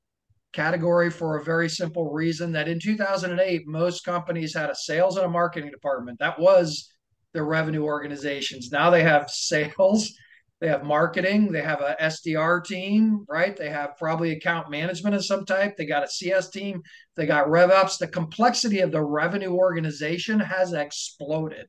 [0.57, 5.25] category for a very simple reason that in 2008 most companies had a sales and
[5.27, 6.17] a marketing department.
[6.17, 6.91] That was
[7.31, 8.71] their revenue organizations.
[8.71, 10.11] Now they have sales
[10.59, 13.55] they have marketing they have a sdr team right?
[13.55, 15.77] They have probably account management of some type.
[15.77, 16.81] They got a cs team.
[17.15, 21.67] They got rev ops the complexity of the revenue organization has exploded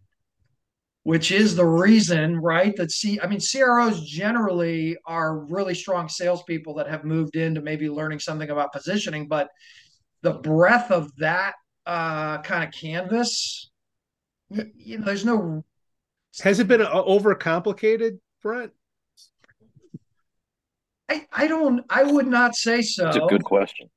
[1.08, 2.76] which is the reason, right?
[2.76, 7.88] That see, I mean, CROs generally are really strong salespeople that have moved into maybe
[7.88, 9.48] learning something about positioning, but
[10.20, 11.54] the breadth of that
[11.86, 13.70] uh, kind of canvas,
[14.50, 15.64] you know, there's no.
[16.42, 18.72] Has it been uh, overcomplicated, Brent?
[21.08, 21.86] I, I don't.
[21.88, 23.08] I would not say so.
[23.08, 23.88] It's a good question.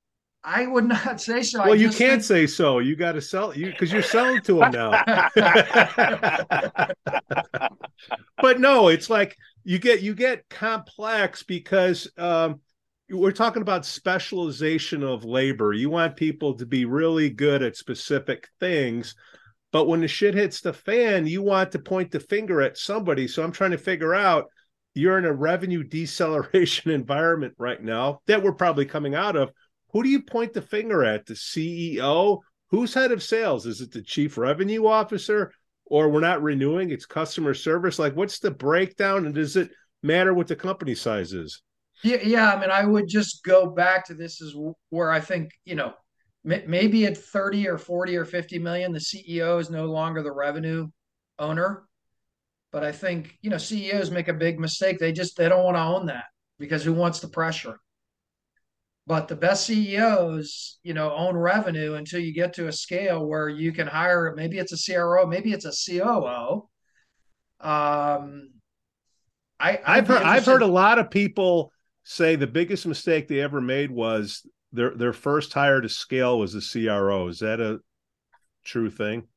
[0.44, 1.60] I would not say so.
[1.60, 2.24] Well, you can't think...
[2.24, 2.80] say so.
[2.80, 5.04] You got to sell you because you're selling to them now.
[8.42, 12.60] but no, it's like you get you get complex because um,
[13.10, 15.74] we're talking about specialization of labor.
[15.74, 19.14] You want people to be really good at specific things,
[19.72, 23.28] but when the shit hits the fan, you want to point the finger at somebody.
[23.28, 24.46] So I'm trying to figure out.
[24.94, 29.50] You're in a revenue deceleration environment right now that we're probably coming out of
[29.92, 31.26] who do you point the finger at?
[31.26, 32.40] The CEO?
[32.70, 33.66] Who's head of sales?
[33.66, 35.52] Is it the chief revenue officer?
[35.86, 38.00] Or we're not renewing, it's customer service.
[38.00, 39.26] Like, what's the breakdown?
[39.26, 41.62] And does it matter what the company size is?
[42.04, 42.54] Yeah, yeah.
[42.54, 44.56] I mean, I would just go back to this is
[44.90, 45.94] where I think, you know,
[46.44, 50.88] maybe at 30 or 40 or 50 million, the CEO is no longer the revenue
[51.38, 51.84] owner.
[52.72, 54.98] But I think, you know, CEOs make a big mistake.
[54.98, 56.26] They just they don't want to own that
[56.58, 57.78] because who wants the pressure?
[59.08, 63.50] But the best CEOs, you know, own revenue until you get to a scale where
[63.50, 64.34] you can hire.
[64.36, 66.70] Maybe it's a CRO, maybe it's a COO.
[67.60, 68.52] Um,
[69.60, 71.72] I I've heard I've heard a lot of people
[72.04, 76.56] say the biggest mistake they ever made was their their first hire to scale was
[76.56, 77.28] a CRO.
[77.28, 77.80] Is that a
[78.64, 79.28] true thing?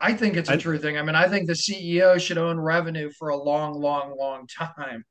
[0.00, 0.98] I think it's a I, true thing.
[0.98, 5.04] I mean, I think the CEO should own revenue for a long, long, long time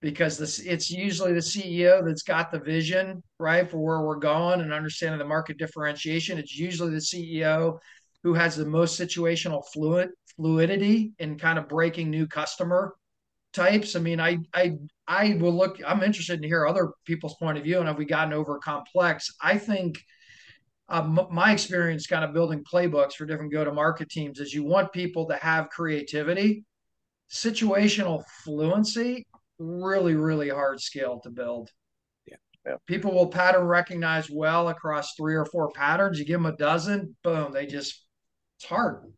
[0.00, 4.60] because this it's usually the CEO that's got the vision right for where we're going
[4.60, 6.38] and understanding the market differentiation.
[6.38, 7.78] It's usually the CEO
[8.22, 12.94] who has the most situational fluid fluidity in kind of breaking new customer
[13.52, 13.96] types.
[13.96, 15.78] I mean, I I I will look.
[15.86, 19.30] I'm interested to hear other people's point of view, and have we gotten over complex?
[19.42, 19.98] I think.
[20.90, 24.64] Um, my experience kind of building playbooks for different go to market teams is you
[24.64, 26.64] want people to have creativity
[27.30, 29.26] situational fluency
[29.58, 31.70] really, really hard skill to build.
[32.26, 32.36] Yeah.
[32.66, 32.74] yeah.
[32.86, 36.18] People will pattern recognize well across three or four patterns.
[36.18, 38.04] You give them a dozen, boom, they just,
[38.58, 39.12] it's hard.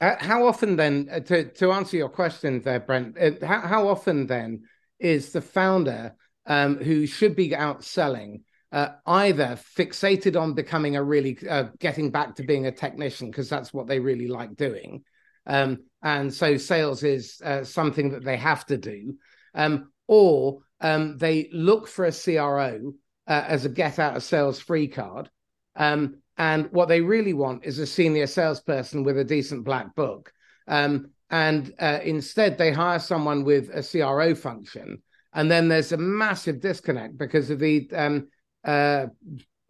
[0.00, 3.88] Uh, how often then, uh, to, to answer your question there, Brent, uh, how, how
[3.88, 4.62] often then
[4.98, 6.14] is the founder
[6.46, 8.42] um, who should be out selling
[8.72, 13.48] uh, either fixated on becoming a really uh, getting back to being a technician because
[13.48, 15.04] that's what they really like doing,
[15.46, 19.14] um, and so sales is uh, something that they have to do,
[19.54, 22.94] um, or um, they look for a CRO
[23.26, 25.30] uh, as a get out of sales free card.
[25.76, 30.32] Um, and what they really want is a senior salesperson with a decent black book.
[30.66, 35.02] Um, and uh, instead, they hire someone with a CRO function.
[35.32, 38.28] And then there's a massive disconnect because of the um,
[38.64, 39.06] uh,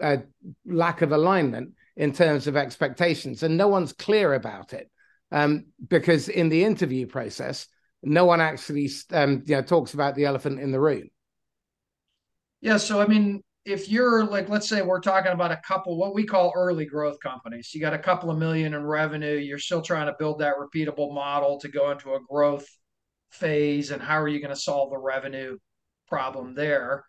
[0.00, 0.16] uh,
[0.66, 3.42] lack of alignment in terms of expectations.
[3.42, 4.90] And no one's clear about it
[5.30, 7.68] um, because in the interview process,
[8.02, 11.08] no one actually um, you know, talks about the elephant in the room.
[12.60, 12.76] Yeah.
[12.76, 16.24] So, I mean, if you're like, let's say we're talking about a couple, what we
[16.24, 20.06] call early growth companies, you got a couple of million in revenue, you're still trying
[20.06, 22.66] to build that repeatable model to go into a growth
[23.30, 23.90] phase.
[23.90, 25.58] And how are you going to solve the revenue
[26.08, 27.04] problem there?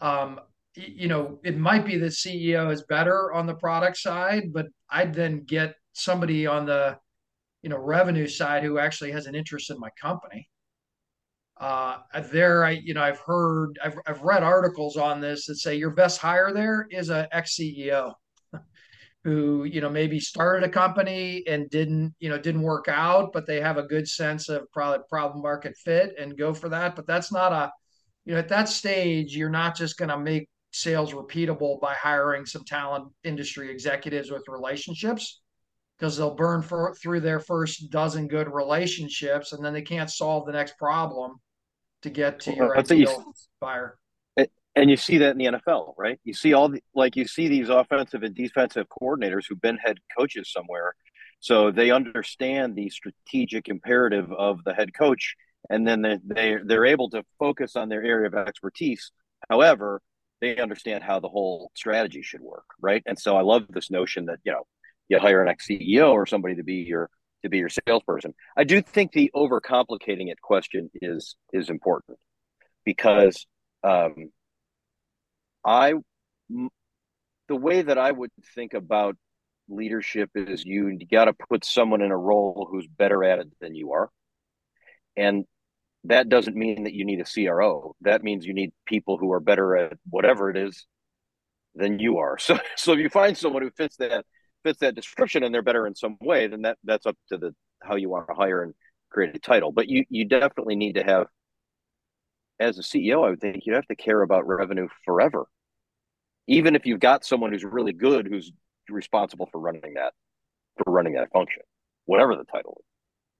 [0.00, 0.40] Um,
[0.74, 5.14] you know, it might be the CEO is better on the product side, but I'd
[5.14, 6.98] then get somebody on the,
[7.62, 10.48] you know, revenue side who actually has an interest in my company
[11.62, 11.98] uh,
[12.32, 15.90] there, I you know I've heard I've I've read articles on this that say your
[15.90, 18.14] best hire there is a ex CEO
[19.24, 23.46] who you know maybe started a company and didn't you know didn't work out, but
[23.46, 26.96] they have a good sense of probably problem market fit and go for that.
[26.96, 27.70] But that's not a
[28.24, 32.44] you know at that stage you're not just going to make sales repeatable by hiring
[32.44, 35.41] some talent industry executives with relationships
[36.02, 40.44] because they'll burn for, through their first dozen good relationships and then they can't solve
[40.46, 41.36] the next problem
[42.02, 43.96] to get to your ideal buyer.
[44.74, 46.18] And you see that in the NFL, right?
[46.24, 49.98] You see all the, like you see these offensive and defensive coordinators who've been head
[50.18, 50.94] coaches somewhere,
[51.38, 55.36] so they understand the strategic imperative of the head coach,
[55.68, 59.12] and then they, they they're able to focus on their area of expertise.
[59.50, 60.00] However,
[60.40, 63.02] they understand how the whole strategy should work, right?
[63.04, 64.64] And so I love this notion that you know
[65.08, 67.10] you hire an ex CEO or somebody to be your
[67.42, 68.34] to be your salesperson.
[68.56, 72.18] I do think the overcomplicating it question is is important
[72.84, 73.46] because
[73.82, 74.30] um,
[75.64, 75.94] I
[76.48, 79.16] the way that I would think about
[79.68, 83.48] leadership is you, you got to put someone in a role who's better at it
[83.60, 84.10] than you are,
[85.16, 85.44] and
[86.04, 87.94] that doesn't mean that you need a CRO.
[88.00, 90.86] That means you need people who are better at whatever it is
[91.74, 92.38] than you are.
[92.38, 94.24] So, so if you find someone who fits that
[94.62, 97.54] fits that description and they're better in some way, then that that's up to the
[97.82, 98.74] how you want to hire and
[99.10, 99.72] create a title.
[99.72, 101.26] But you you definitely need to have
[102.60, 105.46] as a CEO, I would think you have to care about revenue forever.
[106.46, 108.52] Even if you've got someone who's really good who's
[108.88, 110.12] responsible for running that
[110.76, 111.62] for running that function,
[112.06, 112.86] whatever the title is.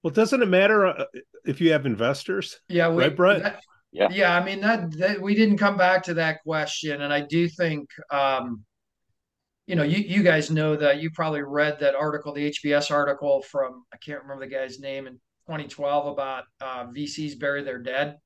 [0.02, 1.04] Well, doesn't it matter uh,
[1.44, 2.58] if you have investors?
[2.68, 3.42] Yeah, we, right, Brett?
[3.42, 4.37] That, yeah, yeah.
[4.37, 7.88] I mean that, that we didn't come back to that question, and I do think
[8.11, 8.64] um,
[9.66, 13.42] you know, you, you guys know that you probably read that article, the HBS article
[13.42, 15.14] from, I can't remember the guy's name in
[15.46, 18.16] 2012 about uh, VCs bury their dead.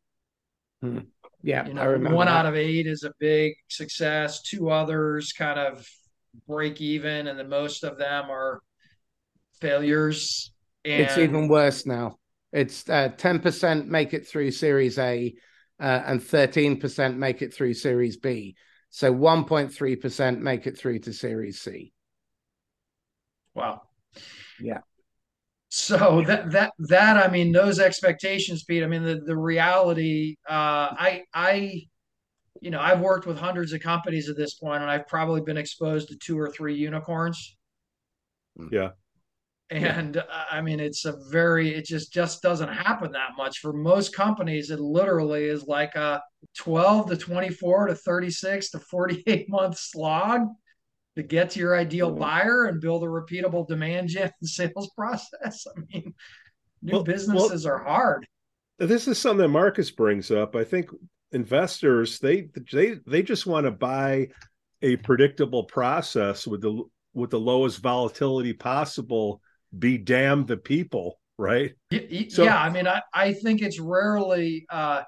[0.82, 1.00] Hmm.
[1.42, 2.32] Yeah, you know, one that.
[2.32, 4.42] out of eight is a big success.
[4.42, 5.86] Two others kind of
[6.48, 8.60] break even, and then most of them are
[9.60, 10.52] failures.
[10.84, 12.16] And it's even worse now.
[12.52, 15.34] It's uh, 10% make it through Series A,
[15.78, 18.56] uh, and 13% make it through Series B.
[18.90, 21.92] So 1.3% make it through to Series C.
[23.54, 23.82] Wow.
[24.60, 24.80] Yeah.
[25.68, 28.82] So that that that I mean those expectations, Pete.
[28.82, 30.36] I mean the the reality.
[30.48, 31.82] Uh, I I,
[32.60, 35.56] you know, I've worked with hundreds of companies at this point, and I've probably been
[35.56, 37.56] exposed to two or three unicorns.
[38.70, 38.90] Yeah.
[39.68, 43.72] And uh, I mean, it's a very, it just just doesn't happen that much for
[43.72, 44.70] most companies.
[44.70, 46.22] It literally is like a
[46.56, 50.48] 12 to 24 to 36 to 48 month slog
[51.16, 52.20] to get to your ideal mm-hmm.
[52.20, 55.66] buyer and build a repeatable demand gen sales process.
[55.66, 56.14] I mean,
[56.82, 58.26] new well, businesses well, are hard.
[58.78, 60.54] This is something that Marcus brings up.
[60.54, 60.90] I think
[61.32, 64.28] investors they they they just want to buy
[64.82, 66.82] a predictable process with the
[67.14, 69.40] with the lowest volatility possible.
[69.76, 71.72] Be damned the people, right?
[71.90, 75.02] Yeah, so, yeah I mean, I, I think it's rarely uh,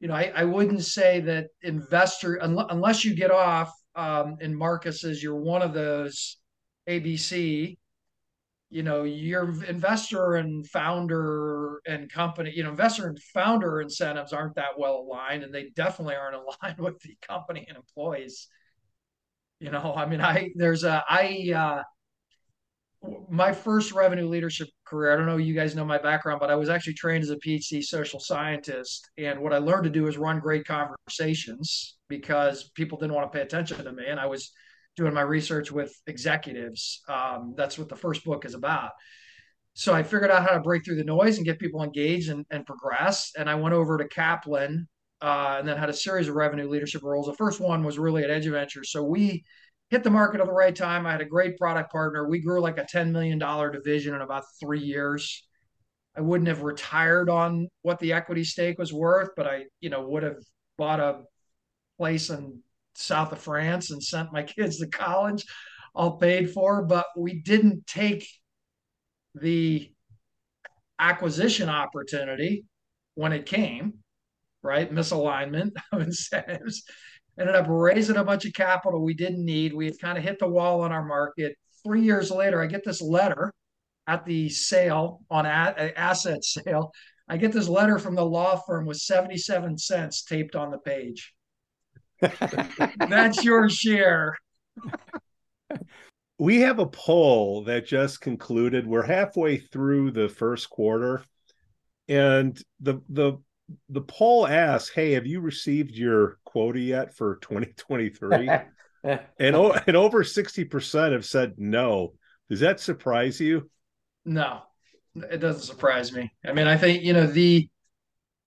[0.00, 4.56] you know, I, I wouldn't say that investor un- unless you get off um, and
[4.56, 6.36] Marcus is you're one of those
[6.88, 7.78] ABC,
[8.68, 14.56] you know, your investor and founder and company, you know, investor and founder incentives aren't
[14.56, 18.48] that well aligned, and they definitely aren't aligned with the company and employees.
[19.60, 21.82] You know, I mean, I there's a I uh,
[23.30, 25.12] my first revenue leadership career.
[25.12, 27.36] I don't know you guys know my background, but I was actually trained as a
[27.36, 29.10] PhD social scientist.
[29.18, 33.36] And what I learned to do is run great conversations because people didn't want to
[33.36, 34.04] pay attention to me.
[34.08, 34.52] And I was
[34.96, 37.02] doing my research with executives.
[37.08, 38.90] Um, that's what the first book is about.
[39.74, 42.46] So I figured out how to break through the noise and get people engaged and,
[42.50, 43.32] and progress.
[43.36, 44.88] And I went over to Kaplan
[45.20, 47.26] uh, and then had a series of revenue leadership roles.
[47.26, 48.90] The first one was really at Edge Ventures.
[48.90, 49.44] So we
[49.90, 51.06] hit the market at the right time.
[51.06, 52.28] I had a great product partner.
[52.28, 55.46] We grew like a $10 million division in about three years.
[56.16, 60.08] I wouldn't have retired on what the equity stake was worth, but I, you know,
[60.08, 60.42] would have
[60.78, 61.22] bought a
[61.98, 62.60] place in
[62.94, 65.44] south of France and sent my kids to college,
[65.94, 66.84] all paid for.
[66.84, 68.26] But we didn't take
[69.34, 69.90] the
[70.98, 72.64] acquisition opportunity
[73.14, 73.98] when it came,
[74.62, 74.92] right?
[74.92, 76.82] Misalignment of incentives
[77.38, 79.74] ended up raising a bunch of capital we didn't need.
[79.74, 81.56] We had kind of hit the wall on our market.
[81.84, 83.52] Three years later, I get this letter
[84.06, 86.92] at the sale on a- asset sale.
[87.28, 91.34] I get this letter from the law firm with 77 cents taped on the page.
[92.98, 94.36] That's your share.
[96.38, 98.86] we have a poll that just concluded.
[98.86, 101.24] We're halfway through the first quarter,
[102.08, 103.38] and the the
[103.88, 108.48] the poll asks, "Hey, have you received your quota yet for 2023?"
[109.04, 112.14] and and over 60% have said no.
[112.48, 113.70] Does that surprise you?
[114.24, 114.62] No,
[115.14, 116.32] it doesn't surprise me.
[116.46, 117.68] I mean, I think you know the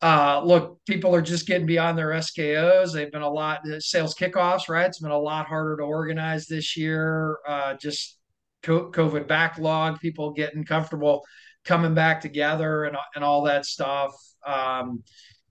[0.02, 2.94] uh, look, people are just getting beyond their SKOs.
[2.94, 4.88] They've been a lot sales kickoffs, right?
[4.88, 7.38] It's been a lot harder to organize this year.
[7.48, 8.18] Uh, just
[8.64, 11.24] COVID backlog, people getting comfortable
[11.64, 14.14] coming back together and and all that stuff.
[14.48, 15.04] Um,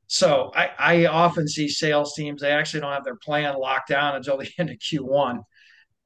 [0.08, 4.16] so I, I often see sales teams they actually don't have their plan locked down
[4.16, 5.42] until the end of Q1,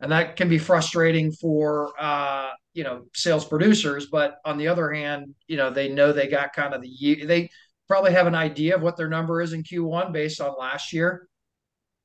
[0.01, 4.09] and that can be frustrating for uh, you know sales producers.
[4.11, 7.25] But on the other hand, you know they know they got kind of the year,
[7.27, 7.49] they
[7.89, 11.29] probably have an idea of what their number is in Q1 based on last year.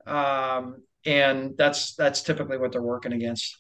[0.06, 3.58] Um, and that's that's typically what they're working against.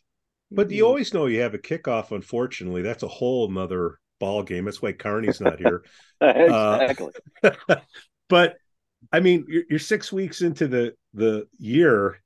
[0.51, 2.11] But you always know you have a kickoff.
[2.11, 4.65] Unfortunately, that's a whole nother ball game.
[4.65, 5.83] That's why Carney's not here.
[6.21, 7.11] exactly.
[7.43, 7.51] Uh,
[8.29, 8.57] but
[9.11, 12.21] I mean, you're, you're six weeks into the the year,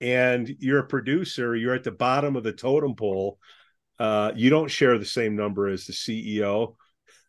[0.00, 1.56] and you're a producer.
[1.56, 3.38] You're at the bottom of the totem pole.
[3.98, 6.74] Uh, you don't share the same number as the CEO.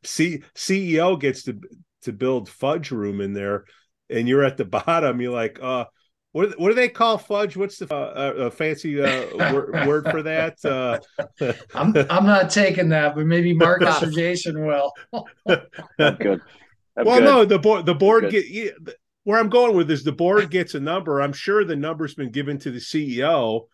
[0.04, 1.60] C- CEO gets to
[2.04, 3.66] to build fudge room in there,
[4.10, 5.22] and you're at the bottom.
[5.22, 5.86] You're like, uh,
[6.32, 7.56] what what do they call fudge?
[7.56, 10.64] What's the uh, uh, fancy uh, word, word for that?
[10.66, 11.00] Uh,
[11.76, 14.92] I'm I'm not taking that, but maybe Marcus or Jason will.
[16.00, 16.42] Good.
[16.96, 17.26] I'm well, good.
[17.26, 18.46] no, the board the board get
[19.24, 21.22] where I'm going with is the board gets a number.
[21.22, 23.68] I'm sure the number's been given to the CEO,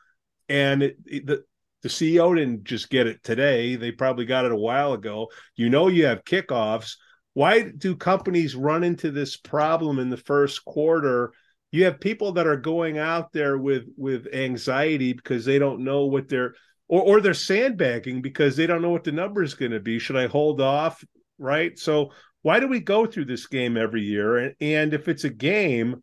[0.48, 1.44] and it, it, the
[1.82, 3.76] the CEO didn't just get it today.
[3.76, 5.30] They probably got it a while ago.
[5.56, 6.96] You know, you have kickoffs
[7.34, 11.32] why do companies run into this problem in the first quarter
[11.72, 16.06] you have people that are going out there with with anxiety because they don't know
[16.06, 16.54] what they're
[16.88, 20.00] or, or they're sandbagging because they don't know what the number is going to be
[20.00, 21.04] should i hold off
[21.38, 22.12] right so
[22.42, 26.02] why do we go through this game every year and, and if it's a game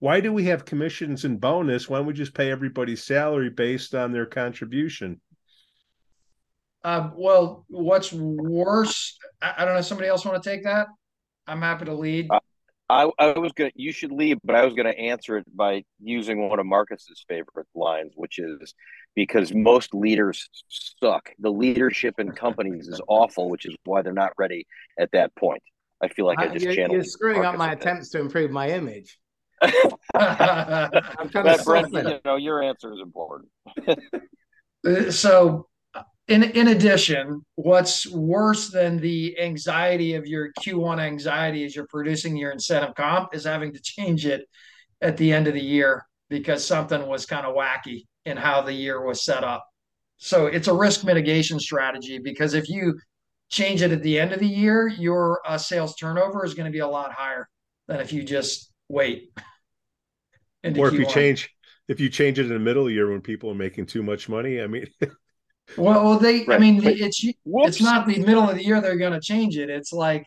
[0.00, 3.94] why do we have commissions and bonus why don't we just pay everybody's salary based
[3.94, 5.20] on their contribution
[6.84, 9.18] um, well, what's worse?
[9.42, 9.80] I, I, don't know.
[9.80, 10.86] Somebody else want to take that?
[11.46, 12.28] I'm happy to lead.
[12.90, 13.70] I, I was gonna.
[13.74, 17.66] You should lead, but I was gonna answer it by using one of Marcus's favorite
[17.74, 18.72] lines, which is
[19.14, 21.30] because most leaders suck.
[21.38, 24.66] The leadership in companies is awful, which is why they're not ready
[24.98, 25.62] at that point.
[26.00, 26.90] I feel like I, I just you're.
[26.90, 29.18] You're screwing Marcus up my attempts to improve my image.
[29.62, 33.50] I'm trying to Brent, you know, your answer is important.
[34.86, 35.66] Uh, so
[36.28, 42.36] in in addition, what's worse than the anxiety of your Q1 anxiety as you're producing
[42.36, 44.46] your incentive comp is having to change it
[45.00, 48.72] at the end of the year because something was kind of wacky in how the
[48.72, 49.66] year was set up.
[50.18, 52.98] So it's a risk mitigation strategy because if you
[53.48, 56.72] change it at the end of the year, your uh, sales turnover is going to
[56.72, 57.48] be a lot higher
[57.86, 59.30] than if you just wait.
[60.64, 60.98] or if Q1.
[60.98, 61.50] you change
[61.88, 64.02] if you change it in the middle of the year when people are making too
[64.02, 64.86] much money, I mean
[65.76, 66.44] Well, well, they.
[66.44, 66.56] Right.
[66.56, 67.68] I mean, but, it's whoops.
[67.68, 69.68] it's not the middle of the year they're going to change it.
[69.68, 70.26] It's like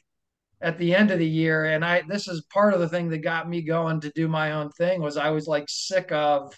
[0.61, 2.03] at the end of the year, and I.
[2.07, 5.01] This is part of the thing that got me going to do my own thing.
[5.01, 6.53] Was I was like sick of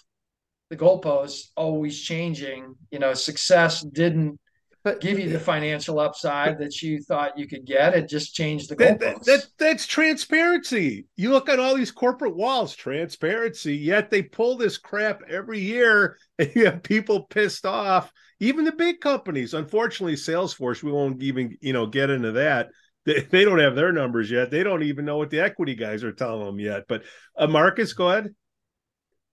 [0.70, 2.74] the goalposts always changing.
[2.90, 4.38] You know, success didn't
[4.84, 7.94] but, give you the financial upside that you thought you could get.
[7.94, 8.98] It just changed the goalposts.
[8.98, 11.06] That, that, that's transparency.
[11.16, 13.74] You look at all these corporate walls, transparency.
[13.74, 18.12] Yet they pull this crap every year, and you have people pissed off.
[18.40, 19.54] Even the big companies.
[19.54, 20.82] Unfortunately, Salesforce.
[20.82, 22.68] We won't even you know get into that.
[23.06, 24.50] They, they don't have their numbers yet.
[24.50, 26.84] They don't even know what the equity guys are telling them yet.
[26.88, 27.04] But
[27.38, 28.34] uh, Marcus, go ahead.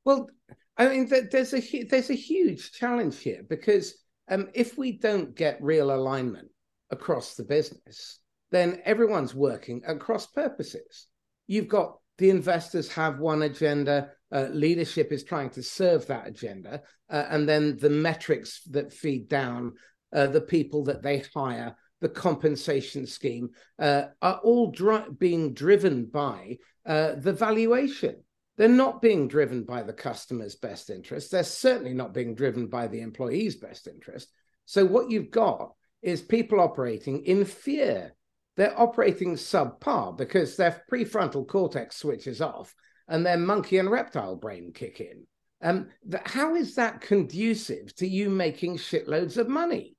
[0.06, 0.30] Well,
[0.78, 3.96] I mean, there's a there's a huge challenge here because
[4.32, 6.48] um, if we don't get real alignment
[6.90, 8.20] across the business,
[8.50, 11.08] then everyone's working at cross purposes.
[11.48, 16.82] You've got the investors have one agenda, uh, leadership is trying to serve that agenda,
[17.10, 19.74] uh, and then the metrics that feed down,
[20.14, 26.06] uh, the people that they hire, the compensation scheme uh, are all dri- being driven
[26.06, 28.16] by uh, the valuation.
[28.58, 31.32] They're not being driven by the customer's best interest.
[31.32, 34.30] They're certainly not being driven by the employee's best interest.
[34.66, 38.14] So, what you've got is people operating in fear.
[38.58, 42.76] They're operating subpar because their prefrontal cortex switches off
[43.08, 45.26] and their monkey and reptile brain kick in.
[45.64, 45.90] Um,
[46.26, 49.96] how is that conducive to you making shitloads of money?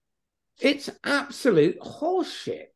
[0.60, 2.71] It's absolute horseshit.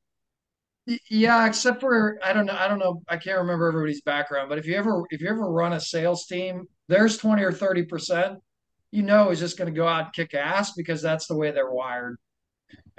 [1.11, 4.59] Yeah, except for I don't know, I don't know, I can't remember everybody's background, but
[4.59, 8.39] if you ever if you ever run a sales team, there's 20 or 30 percent
[8.93, 11.51] you know is just going to go out and kick ass because that's the way
[11.51, 12.16] they're wired.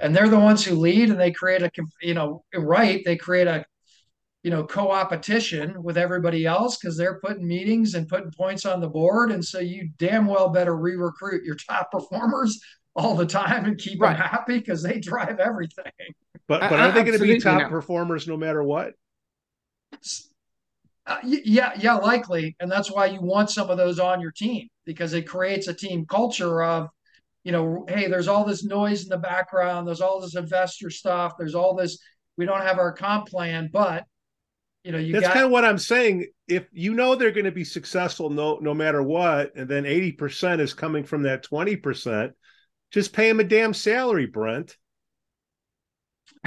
[0.00, 1.70] And they're the ones who lead and they create a
[2.02, 3.64] you know, right, they create a
[4.42, 8.88] you know, co-opetition with everybody else because they're putting meetings and putting points on the
[8.88, 9.32] board.
[9.32, 12.58] And so you damn well better re-recruit your top performers
[12.98, 14.16] all the time and keep right.
[14.16, 15.92] them happy because they drive everything.
[16.48, 18.94] But but are they going to be top performers no matter what?
[21.06, 24.68] Uh, yeah, yeah, likely, and that's why you want some of those on your team
[24.84, 26.88] because it creates a team culture of,
[27.44, 31.34] you know, hey, there's all this noise in the background, there's all this investor stuff,
[31.38, 31.98] there's all this.
[32.36, 34.04] We don't have our comp plan, but
[34.84, 36.26] you know, you that's got, kind of what I'm saying.
[36.46, 40.12] If you know they're going to be successful, no, no matter what, and then 80
[40.12, 42.32] percent is coming from that 20 percent,
[42.90, 44.76] just pay him a damn salary, Brent.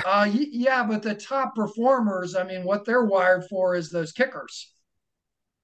[0.06, 4.72] Uh, yeah, but the top performers, I mean, what they're wired for is those kickers,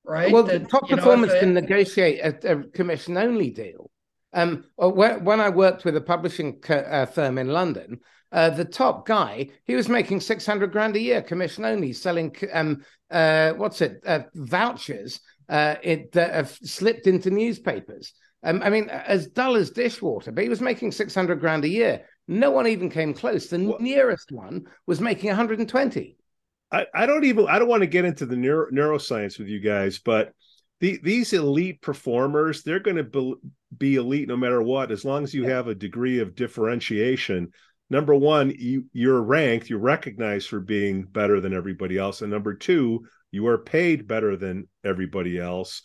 [0.03, 0.31] right?
[0.31, 1.39] Well, that, top performers know, they...
[1.39, 3.89] can negotiate a, a commission only deal.
[4.33, 7.99] Um, uh, when I worked with a publishing uh, firm in London,
[8.31, 12.83] uh, the top guy, he was making 600 grand a year, commission only, selling, um,
[13.09, 18.13] uh, what's it, uh, vouchers uh, it, that have slipped into newspapers.
[18.43, 22.05] Um, I mean, as dull as dishwater, but he was making 600 grand a year.
[22.27, 23.47] No one even came close.
[23.47, 26.17] The well, nearest one was making 120.
[26.71, 29.59] I, I don't even, I don't want to get into the neuro, neuroscience with you
[29.59, 30.33] guys, but
[30.79, 33.33] the, these elite performers, they're going to be,
[33.77, 37.49] be elite no matter what, as long as you have a degree of differentiation.
[37.89, 42.21] Number one, you, you're ranked, you're recognized for being better than everybody else.
[42.21, 45.81] And number two, you are paid better than everybody else.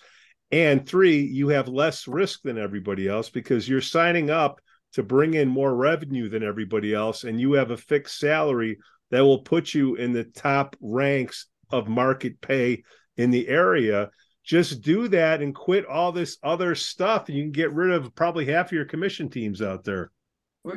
[0.52, 4.60] And three, you have less risk than everybody else because you're signing up
[4.92, 8.78] to bring in more revenue than everybody else, and you have a fixed salary
[9.10, 12.82] that will put you in the top ranks of market pay
[13.16, 14.10] in the area.
[14.44, 17.28] Just do that and quit all this other stuff.
[17.28, 20.10] And you can get rid of probably half of your commission teams out there.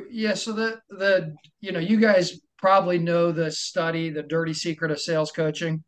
[0.09, 0.35] Yeah.
[0.35, 5.01] So the the you know you guys probably know the study, the dirty secret of
[5.01, 5.83] sales coaching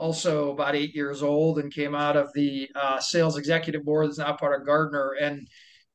[0.00, 4.18] also about eight years old and came out of the uh, sales executive board that's
[4.18, 5.14] now part of Gartner.
[5.20, 5.46] And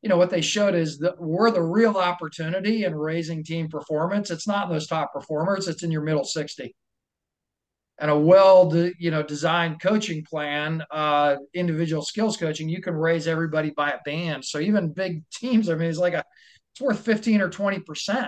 [0.01, 4.29] you know what they showed is that we're the real opportunity in raising team performance.
[4.29, 6.75] It's not in those top performers; it's in your middle sixty.
[7.97, 12.93] And a well, de, you know, designed coaching plan, uh, individual skills coaching, you can
[12.93, 14.43] raise everybody by a band.
[14.45, 16.23] So even big teams, I mean, it's like a,
[16.73, 18.27] it's worth fifteen or twenty percent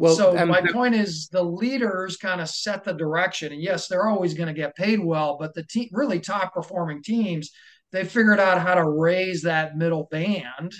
[0.00, 3.52] well, so my point is the leaders kind of set the direction.
[3.52, 7.02] And yes, they're always going to get paid well, but the team really top performing
[7.02, 7.50] teams,
[7.92, 10.72] they figured out how to raise that middle band.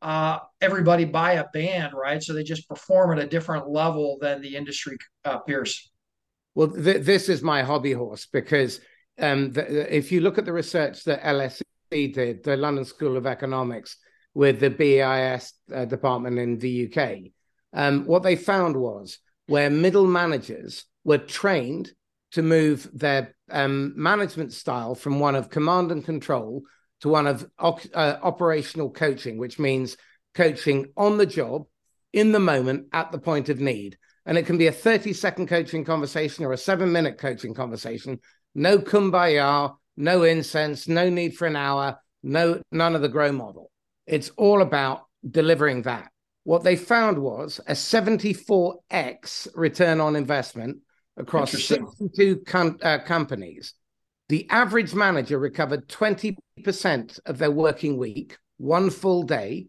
[0.00, 2.22] Uh, everybody buy a band, right?
[2.22, 5.90] So they just perform at a different level than the industry uh, peers.
[6.54, 8.80] Well, th- this is my hobby horse because
[9.18, 13.26] um, the, if you look at the research that LSE did, the London School of
[13.26, 13.96] Economics,
[14.34, 17.32] with the BIS uh, department in the UK,
[17.72, 21.90] um, what they found was where middle managers were trained
[22.32, 26.62] to move their um, management style from one of command and control
[27.00, 29.96] to one of uh, operational coaching, which means
[30.34, 31.64] coaching on the job,
[32.12, 33.96] in the moment, at the point of need.
[34.26, 38.20] And it can be a 30 second coaching conversation or a seven minute coaching conversation.
[38.54, 43.70] No kumbaya, no incense, no need for an hour, no none of the grow model.
[44.06, 46.10] It's all about delivering that.
[46.44, 50.78] What they found was a 74x return on investment
[51.16, 53.74] across 62 com- uh, companies.
[54.28, 59.66] The average manager recovered 20% of their working week, one full day,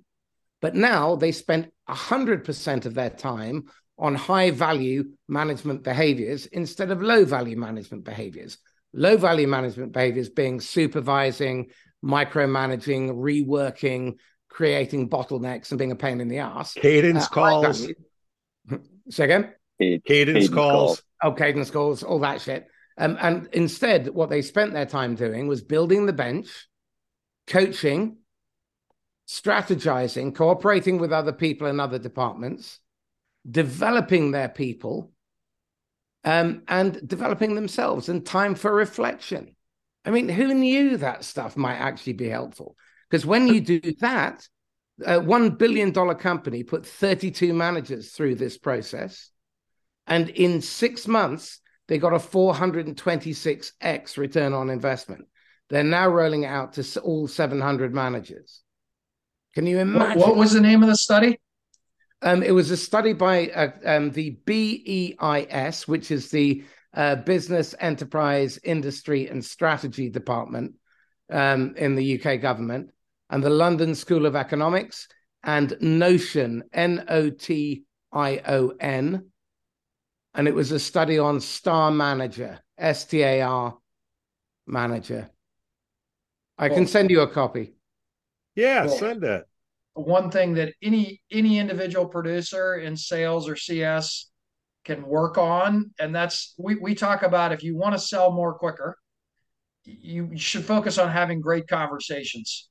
[0.62, 3.64] but now they spent 100% of their time
[3.98, 8.58] on high value management behaviors instead of low value management behaviors.
[8.94, 11.70] Low value management behaviors being supervising,
[12.04, 14.16] micromanaging, reworking,
[14.52, 16.74] creating bottlenecks, and being a pain in the ass.
[16.74, 17.88] Cadence uh, calls.
[19.10, 19.54] Say again?
[19.80, 21.00] Cadence, cadence calls.
[21.00, 21.04] calls.
[21.24, 22.68] Oh, cadence calls, all that shit.
[22.98, 26.68] Um, and instead, what they spent their time doing was building the bench,
[27.48, 28.18] coaching,
[29.28, 32.80] strategizing, cooperating with other people in other departments,
[33.50, 35.12] developing their people,
[36.26, 39.56] um, and developing themselves, and time for reflection.
[40.04, 42.76] I mean, who knew that stuff might actually be helpful?
[43.12, 44.48] Because when you do that,
[45.06, 49.32] a $1 billion company put 32 managers through this process.
[50.08, 51.60] And in six months,
[51.90, 55.26] they got a 426x return on investment.
[55.70, 58.62] They're now rolling it out to all 700 managers.
[59.56, 60.22] Can you imagine?
[60.22, 61.38] What was the name of the study?
[62.22, 67.76] Um, it was a study by uh, um, the BEIS, which is the uh, Business,
[67.78, 70.76] Enterprise, Industry and Strategy Department
[71.30, 72.92] um, in the UK government,
[73.32, 75.08] and the London School of Economics,
[75.44, 79.32] and Notion, N O T I O N.
[80.36, 83.78] And it was a study on Star Manager, S T A R
[84.68, 85.30] Manager.
[86.58, 87.74] I can send you a copy.
[88.56, 89.46] Yeah, send it.
[89.94, 94.30] One thing that any any individual producer in sales or CS
[94.84, 98.54] can work on, and that's we we talk about if you want to sell more
[98.54, 98.98] quicker,
[99.86, 102.70] you should focus on having great conversations.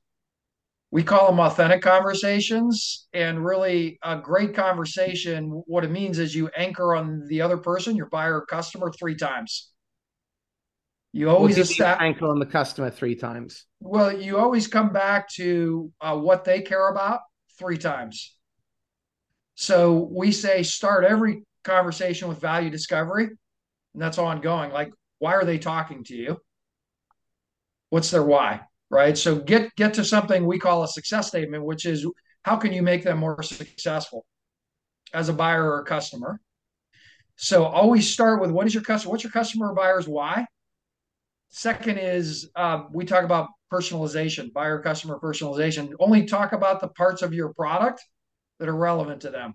[0.91, 5.63] We call them authentic conversations, and really a great conversation.
[5.65, 9.15] What it means is you anchor on the other person, your buyer or customer, three
[9.15, 9.71] times.
[11.13, 13.65] You always establish anchor on the customer three times.
[13.79, 17.21] Well, you always come back to uh, what they care about
[17.57, 18.35] three times.
[19.55, 24.71] So we say start every conversation with value discovery, and that's ongoing.
[24.71, 26.37] Like, why are they talking to you?
[27.89, 28.61] What's their why?
[28.91, 29.17] Right.
[29.17, 32.05] So get get to something we call a success statement, which is
[32.43, 34.25] how can you make them more successful
[35.13, 36.41] as a buyer or a customer.
[37.37, 39.11] So always start with what is your customer?
[39.11, 40.45] What's your customer buyer's why?
[41.49, 45.93] Second is uh, we talk about personalization, buyer customer personalization.
[45.99, 48.03] Only talk about the parts of your product
[48.59, 49.53] that are relevant to them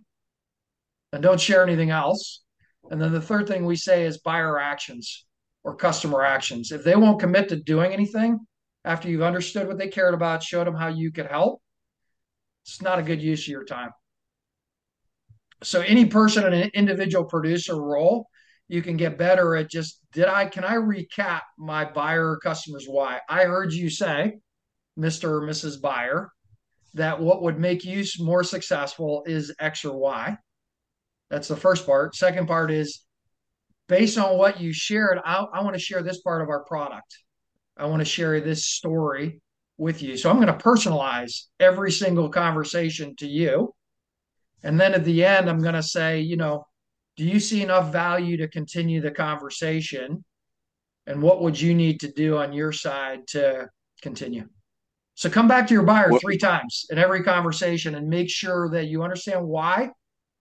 [1.12, 2.42] and don't share anything else.
[2.90, 5.26] And then the third thing we say is buyer actions
[5.62, 6.72] or customer actions.
[6.72, 8.40] If they won't commit to doing anything
[8.86, 11.60] after you've understood what they cared about, showed them how you could help,
[12.64, 13.90] it's not a good use of your time.
[15.62, 18.28] So any person in an individual producer role
[18.68, 22.86] you can get better at just did I can I recap my buyer or customers
[22.88, 23.20] why?
[23.28, 24.38] I heard you say,
[24.98, 25.24] Mr.
[25.24, 25.80] or Mrs.
[25.80, 26.30] Buyer,
[26.94, 30.36] that what would make you more successful is X or Y.
[31.30, 32.16] That's the first part.
[32.16, 33.02] Second part is
[33.88, 37.18] based on what you shared, I, I want to share this part of our product.
[37.76, 39.40] I want to share this story
[39.78, 40.16] with you.
[40.16, 43.74] So I'm going to personalize every single conversation to you.
[44.62, 46.66] And then at the end, I'm going to say, you know,
[47.16, 50.24] do you see enough value to continue the conversation?
[51.06, 53.68] And what would you need to do on your side to
[54.02, 54.48] continue?
[55.14, 58.68] So come back to your buyer what, three times in every conversation and make sure
[58.70, 59.90] that you understand why,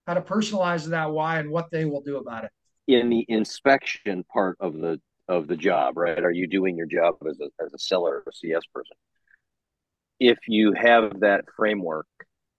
[0.06, 2.52] how to personalize that why, and what they will do about it.
[2.88, 6.24] In the inspection part of the of the job, right?
[6.24, 8.96] Are you doing your job as a as a seller or a CS person?
[10.20, 12.08] If you have that framework,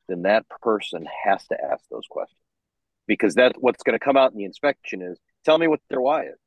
[0.09, 2.41] then that person has to ask those questions
[3.07, 6.01] because that's what's going to come out in the inspection is tell me what their
[6.01, 6.39] why is.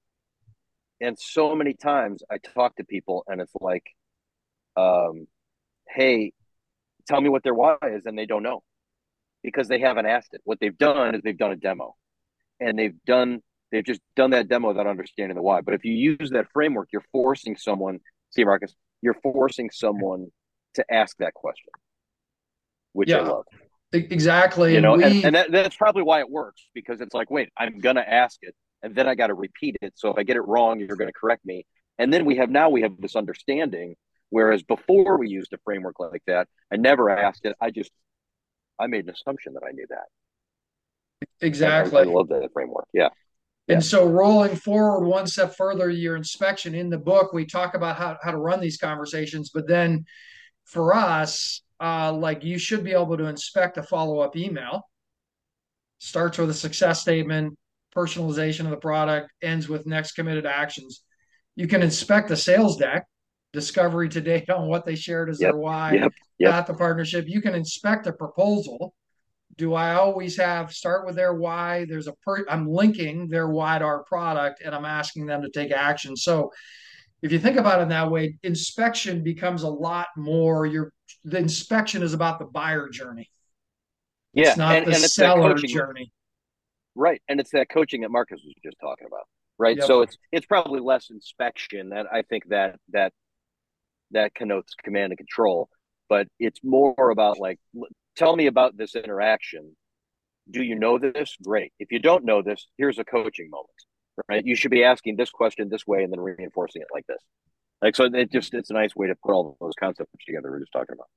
[1.02, 3.86] And so many times I talk to people and it's like,
[4.76, 5.28] um,
[5.88, 6.34] hey,
[7.08, 8.64] tell me what their why is, and they don't know
[9.44, 10.42] because they haven't asked it.
[10.44, 11.96] What they've done is they've done a demo,
[12.60, 13.42] and they've done
[13.72, 15.62] they've just done that demo without understanding the why.
[15.62, 18.00] But if you use that framework, you're forcing someone.
[18.32, 20.28] See, Marcus, you're forcing someone
[20.76, 21.72] to ask that question,
[22.94, 23.18] which yeah.
[23.18, 23.46] I love.
[23.92, 24.74] Exactly.
[24.74, 25.08] You know, and, we...
[25.10, 28.38] and, and that, that's probably why it works because it's like, wait, I'm gonna ask
[28.42, 29.94] it, and then I got to repeat it.
[29.96, 31.66] So if I get it wrong, you're going to correct me.
[31.98, 33.96] And then we have now we have this understanding.
[34.30, 37.56] Whereas before we used a framework like that, I never asked it.
[37.60, 37.92] I just
[38.80, 41.28] I made an assumption that I knew that.
[41.42, 41.98] Exactly.
[41.98, 42.88] I, I love that framework.
[42.94, 43.10] Yeah.
[43.70, 47.98] And so rolling forward one step further, your inspection in the book, we talk about
[47.98, 49.52] how, how to run these conversations.
[49.54, 50.06] But then
[50.66, 54.84] for us, uh, like you should be able to inspect a follow up email
[56.00, 57.58] starts with a success statement,
[57.96, 61.04] personalization of the product, ends with next committed actions.
[61.56, 63.06] You can inspect the sales deck,
[63.54, 65.52] discovery to date on what they shared as yep.
[65.52, 66.14] their why, yep.
[66.40, 66.52] Yep.
[66.52, 67.26] got the partnership.
[67.28, 68.94] You can inspect a proposal.
[69.60, 71.86] Do I always have start with their why?
[71.88, 75.50] There's a per, I'm linking their why to our product and I'm asking them to
[75.50, 76.16] take action.
[76.16, 76.50] So
[77.22, 80.66] if you think about it in that way, inspection becomes a lot more.
[80.66, 80.94] Your
[81.26, 83.30] the inspection is about the buyer journey.
[84.34, 86.14] Yeah, it's not and, the and seller journey.
[86.96, 89.28] Right, and it's that coaching that Marcus was just talking about.
[89.58, 89.88] Right, yep.
[89.88, 93.12] so it's it's probably less inspection that I think that that
[94.12, 95.68] that connotes command and control,
[96.08, 97.60] but it's more about like
[98.20, 99.76] tell me about this interaction.
[100.52, 101.36] Do you know this?
[101.44, 101.74] Great.
[101.80, 103.70] If you don't know this, here's a coaching moment
[104.28, 104.46] right?
[104.46, 107.22] You should be asking this question this way and then reinforcing it like this.
[107.82, 110.52] Like so, it just it's a nice way to put all those concepts together.
[110.52, 111.08] We're just talking about.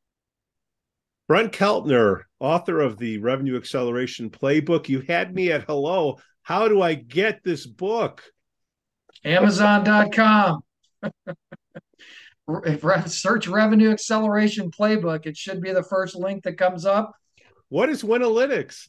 [1.28, 4.88] Brent Keltner, author of the Revenue Acceleration Playbook.
[4.88, 6.18] You had me at hello.
[6.42, 8.22] How do I get this book?
[9.24, 10.62] Amazon.com.
[13.07, 15.26] Search Revenue Acceleration Playbook.
[15.26, 17.12] It should be the first link that comes up.
[17.68, 18.88] What is Winalytics?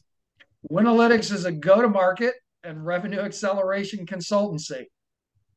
[0.70, 4.86] Winalytics is a go to market and revenue acceleration consultancy.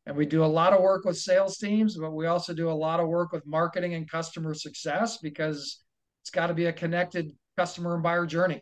[0.05, 2.71] And we do a lot of work with sales teams, but we also do a
[2.71, 5.83] lot of work with marketing and customer success because
[6.21, 8.61] it's got to be a connected customer and buyer journey.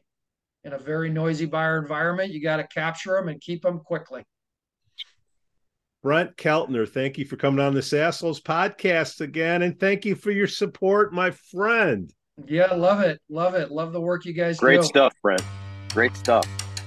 [0.63, 4.23] In a very noisy buyer environment, you got to capture them and keep them quickly.
[6.05, 9.63] Brent Keltner, thank you for coming on this Sassos podcast again.
[9.63, 12.13] And thank you for your support, my friend.
[12.45, 13.19] Yeah, love it.
[13.27, 13.71] Love it.
[13.71, 14.77] Love the work you guys Great do.
[14.81, 15.41] Great stuff, Brent.
[15.93, 16.45] Great stuff.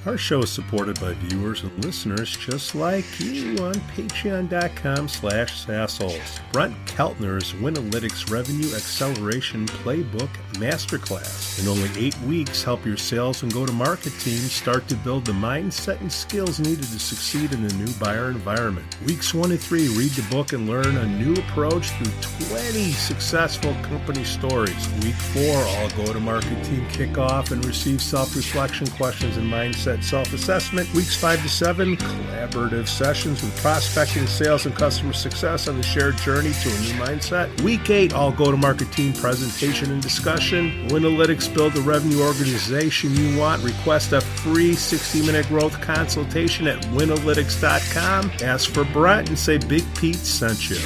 [0.09, 6.41] Our show is supported by viewers and listeners just like you on patreon.com slash sassoles.
[6.51, 11.61] Brent Keltner's Winalytics Revenue Acceleration Playbook Masterclass.
[11.61, 16.01] In only eight weeks, help your sales and go-to-market team start to build the mindset
[16.01, 18.87] and skills needed to succeed in the new buyer environment.
[19.05, 23.75] Weeks one and three, read the book and learn a new approach through 20 successful
[23.83, 24.89] company stories.
[25.03, 30.93] Week four, all go-to-market team kick off and receive self-reflection questions and mindset self assessment.
[30.95, 36.17] Weeks five to seven, collaborative sessions with prospecting, sales, and customer success on the shared
[36.19, 37.61] journey to a new mindset.
[37.63, 40.89] Week eight, all go to market team presentation and discussion.
[40.89, 43.63] Winalytics build the revenue organization you want.
[43.63, 48.33] Request a free 60 minute growth consultation at winalytics.com.
[48.43, 50.79] Ask for Brent and say Big Pete sent you.